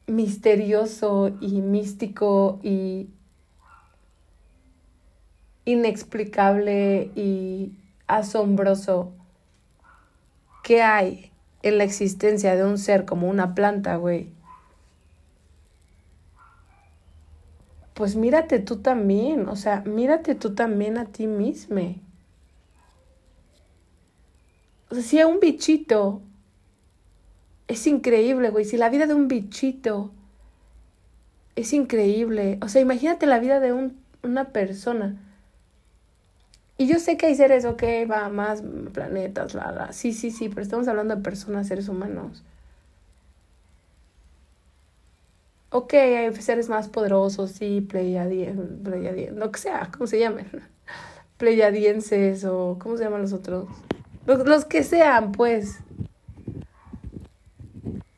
misterioso 0.07 1.31
y 1.39 1.61
místico 1.61 2.59
y 2.63 3.09
inexplicable 5.69 7.11
y 7.15 7.73
asombroso 8.07 9.13
que 10.63 10.81
hay 10.81 11.31
en 11.61 11.77
la 11.77 11.83
existencia 11.83 12.55
de 12.55 12.65
un 12.65 12.79
ser 12.79 13.05
como 13.05 13.29
una 13.29 13.53
planta, 13.53 13.95
güey. 13.97 14.29
Pues 17.93 18.15
mírate 18.15 18.59
tú 18.59 18.77
también, 18.77 19.47
o 19.47 19.55
sea, 19.55 19.81
mírate 19.81 20.33
tú 20.33 20.55
también 20.55 20.97
a 20.97 21.05
ti 21.05 21.27
mismo. 21.27 21.95
O 24.89 24.95
sea, 24.95 25.03
si 25.03 25.19
a 25.19 25.27
un 25.27 25.39
bichito 25.39 26.21
es 27.67 27.85
increíble, 27.85 28.49
güey, 28.49 28.65
si 28.65 28.77
la 28.77 28.89
vida 28.89 29.05
de 29.05 29.13
un 29.13 29.27
bichito 29.27 30.11
es 31.55 31.73
increíble, 31.73 32.57
o 32.63 32.69
sea, 32.69 32.81
imagínate 32.81 33.27
la 33.27 33.37
vida 33.37 33.59
de 33.59 33.73
un, 33.73 33.99
una 34.23 34.45
persona 34.45 35.28
y 36.79 36.87
yo 36.87 36.97
sé 36.97 37.17
que 37.17 37.25
hay 37.25 37.35
seres, 37.35 37.65
ok, 37.65 37.83
va, 38.09 38.29
más 38.29 38.63
planetas, 38.93 39.53
la, 39.53 39.69
la. 39.73 39.91
Sí, 39.91 40.13
sí, 40.13 40.31
sí, 40.31 40.47
pero 40.47 40.61
estamos 40.61 40.87
hablando 40.87 41.13
de 41.13 41.21
personas, 41.21 41.67
seres 41.67 41.89
humanos. 41.89 42.41
Ok, 45.71 45.93
hay 45.95 46.33
seres 46.35 46.69
más 46.69 46.87
poderosos, 46.87 47.51
sí, 47.51 47.81
pleiadienses, 47.81 49.35
lo 49.35 49.51
que 49.51 49.59
sea, 49.59 49.89
¿cómo 49.91 50.07
se 50.07 50.19
llaman? 50.19 50.47
Pleiadienses 51.37 52.45
o 52.45 52.77
¿cómo 52.79 52.95
se 52.95 53.03
llaman 53.03 53.23
los 53.23 53.33
otros? 53.33 53.67
Los, 54.25 54.47
los 54.47 54.63
que 54.63 54.83
sean, 54.83 55.33
pues. 55.33 55.79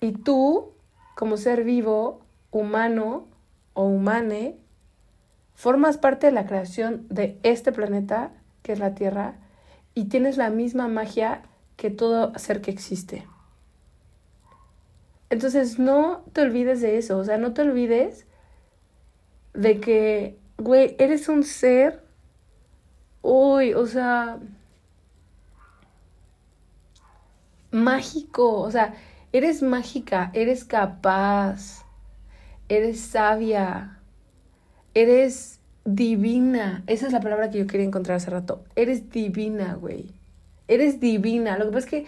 Y 0.02 0.12
tú, 0.12 0.69
como 1.15 1.38
ser 1.38 1.63
vivo, 1.63 2.21
humano 2.52 3.26
o 3.74 3.86
humane, 3.86 4.56
formas 5.56 5.97
parte 5.97 6.28
de 6.28 6.34
la 6.34 6.45
creación 6.45 7.08
de 7.10 7.39
este 7.41 7.71
planeta 7.71 8.34
que 8.63 8.74
es 8.74 8.80
la 8.80 8.95
Tierra, 8.95 9.36
y 9.93 10.06
tienes 10.06 10.38
la 10.38 10.50
misma 10.50 10.88
magia 10.88 11.41
que 11.78 11.89
todo 11.89 12.38
ser 12.38 12.62
que 12.62 12.71
existe. 12.71 13.28
Entonces 15.30 15.80
no 15.80 16.26
te 16.34 16.41
olvides 16.41 16.82
de 16.82 16.97
eso, 16.97 17.17
o 17.17 17.24
sea, 17.24 17.38
no 17.38 17.54
te 17.54 17.62
olvides 17.62 18.26
de 19.54 19.80
que, 19.80 20.38
güey, 20.58 20.95
eres 21.00 21.30
un 21.30 21.43
ser, 21.43 22.04
uy, 23.21 23.74
o 23.74 23.86
sea, 23.88 24.39
mágico, 27.71 28.60
o 28.60 28.69
sea, 28.69 28.93
eres 29.32 29.62
mágica, 29.62 30.32
eres 30.34 30.65
capaz, 30.65 31.86
eres 32.67 33.00
sabia, 33.00 34.00
eres 34.93 35.61
divina. 35.86 36.84
Esa 36.88 37.08
es 37.08 37.13
la 37.13 37.22
palabra 37.22 37.50
que 37.50 37.60
yo 37.60 37.67
quería 37.67 37.86
encontrar 37.86 38.17
hace 38.17 38.30
rato. 38.30 38.63
Eres 38.76 39.10
divina, 39.10 39.76
güey. 39.76 40.12
Eres 40.67 41.00
divina. 41.00 41.58
Lo 41.58 41.65
que 41.65 41.72
pasa 41.72 41.86
es 41.86 41.91
que, 41.91 42.06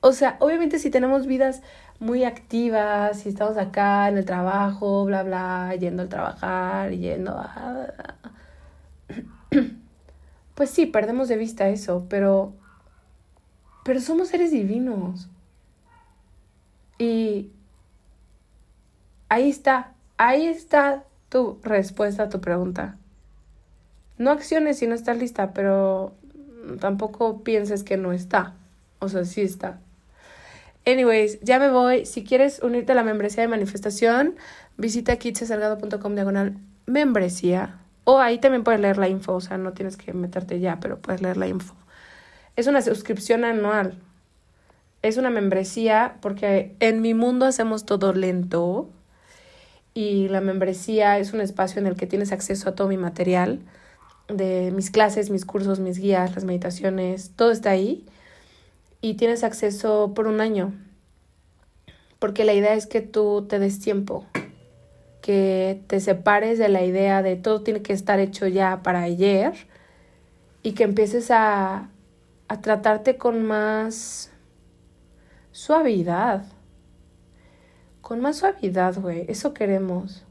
o 0.00 0.12
sea, 0.12 0.36
obviamente 0.40 0.78
si 0.78 0.90
tenemos 0.90 1.26
vidas 1.26 1.62
muy 1.98 2.24
activas, 2.24 3.20
si 3.20 3.28
estamos 3.28 3.56
acá 3.58 4.08
en 4.08 4.18
el 4.18 4.24
trabajo, 4.24 5.04
bla, 5.04 5.22
bla, 5.22 5.74
yendo 5.78 6.02
al 6.02 6.08
trabajar, 6.08 6.90
yendo 6.92 7.32
a... 7.32 7.94
Pues 10.54 10.70
sí, 10.70 10.84
perdemos 10.84 11.28
de 11.28 11.36
vista 11.36 11.68
eso, 11.68 12.06
pero... 12.10 12.52
Pero 13.82 14.00
somos 14.00 14.28
seres 14.28 14.50
divinos. 14.50 15.30
Y 16.98 17.50
ahí 19.30 19.48
está, 19.48 19.94
ahí 20.18 20.46
está 20.46 21.04
tu 21.30 21.58
respuesta 21.62 22.24
a 22.24 22.28
tu 22.28 22.42
pregunta 22.42 22.99
no 24.20 24.30
acciones 24.30 24.78
si 24.78 24.86
no 24.86 24.94
estás 24.94 25.16
lista, 25.16 25.54
pero 25.54 26.12
tampoco 26.78 27.42
pienses 27.42 27.82
que 27.82 27.96
no 27.96 28.12
está. 28.12 28.52
O 28.98 29.08
sea, 29.08 29.24
sí 29.24 29.40
está. 29.40 29.78
Anyways, 30.86 31.40
ya 31.40 31.58
me 31.58 31.70
voy. 31.70 32.04
Si 32.04 32.22
quieres 32.22 32.60
unirte 32.62 32.92
a 32.92 32.94
la 32.94 33.02
membresía 33.02 33.42
de 33.42 33.48
manifestación, 33.48 34.36
visita 34.76 35.16
kitsesalgado.com 35.16 36.14
diagonal 36.14 36.58
membresía. 36.84 37.78
O 38.04 38.18
ahí 38.18 38.38
también 38.38 38.62
puedes 38.62 38.80
leer 38.80 38.98
la 38.98 39.08
info, 39.08 39.32
o 39.32 39.40
sea, 39.40 39.56
no 39.56 39.72
tienes 39.72 39.96
que 39.96 40.12
meterte 40.12 40.60
ya, 40.60 40.80
pero 40.80 40.98
puedes 40.98 41.22
leer 41.22 41.38
la 41.38 41.48
info. 41.48 41.74
Es 42.56 42.66
una 42.66 42.82
suscripción 42.82 43.44
anual. 43.44 43.94
Es 45.00 45.16
una 45.16 45.30
membresía 45.30 46.16
porque 46.20 46.76
en 46.80 47.00
mi 47.00 47.14
mundo 47.14 47.46
hacemos 47.46 47.86
todo 47.86 48.12
lento 48.12 48.90
y 49.94 50.28
la 50.28 50.42
membresía 50.42 51.18
es 51.18 51.32
un 51.32 51.40
espacio 51.40 51.80
en 51.80 51.86
el 51.86 51.96
que 51.96 52.06
tienes 52.06 52.32
acceso 52.32 52.68
a 52.68 52.74
todo 52.74 52.86
mi 52.86 52.98
material 52.98 53.60
de 54.32 54.70
mis 54.72 54.90
clases, 54.90 55.30
mis 55.30 55.44
cursos, 55.44 55.80
mis 55.80 55.98
guías, 55.98 56.34
las 56.34 56.44
meditaciones, 56.44 57.32
todo 57.36 57.50
está 57.50 57.70
ahí 57.70 58.06
y 59.00 59.14
tienes 59.14 59.44
acceso 59.44 60.12
por 60.14 60.26
un 60.26 60.40
año. 60.40 60.72
Porque 62.18 62.44
la 62.44 62.52
idea 62.52 62.74
es 62.74 62.86
que 62.86 63.00
tú 63.00 63.46
te 63.48 63.58
des 63.58 63.80
tiempo, 63.80 64.26
que 65.22 65.82
te 65.86 66.00
separes 66.00 66.58
de 66.58 66.68
la 66.68 66.84
idea 66.84 67.22
de 67.22 67.36
todo 67.36 67.62
tiene 67.62 67.82
que 67.82 67.92
estar 67.92 68.20
hecho 68.20 68.46
ya 68.46 68.82
para 68.82 69.02
ayer 69.02 69.54
y 70.62 70.72
que 70.72 70.84
empieces 70.84 71.30
a, 71.30 71.88
a 72.48 72.60
tratarte 72.60 73.16
con 73.16 73.42
más 73.44 74.30
suavidad. 75.52 76.44
Con 78.02 78.20
más 78.20 78.38
suavidad, 78.38 78.98
güey. 79.00 79.24
Eso 79.28 79.54
queremos. 79.54 80.24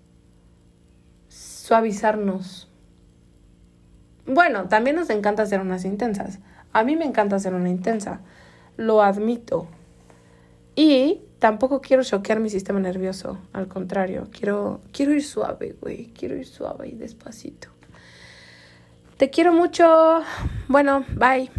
Suavizarnos. 1.27 2.68
Bueno, 4.25 4.67
también 4.67 4.95
nos 4.95 5.09
encanta 5.09 5.43
hacer 5.43 5.59
unas 5.61 5.85
intensas. 5.85 6.39
A 6.73 6.83
mí 6.83 6.95
me 6.95 7.05
encanta 7.05 7.35
hacer 7.35 7.53
una 7.53 7.69
intensa. 7.69 8.21
lo 8.77 9.01
admito. 9.01 9.67
Y 10.75 11.19
tampoco 11.39 11.81
quiero 11.81 12.03
choquear 12.03 12.39
mi 12.39 12.49
sistema 12.49 12.79
nervioso, 12.79 13.37
al 13.51 13.67
contrario, 13.67 14.29
quiero, 14.31 14.79
quiero 14.93 15.13
ir 15.13 15.23
suave, 15.23 15.75
güey, 15.81 16.05
quiero 16.17 16.37
ir 16.37 16.45
suave 16.45 16.87
y 16.87 16.95
despacito. 16.95 17.67
Te 19.17 19.29
quiero 19.29 19.51
mucho. 19.51 20.21
Bueno, 20.69 21.03
bye. 21.17 21.51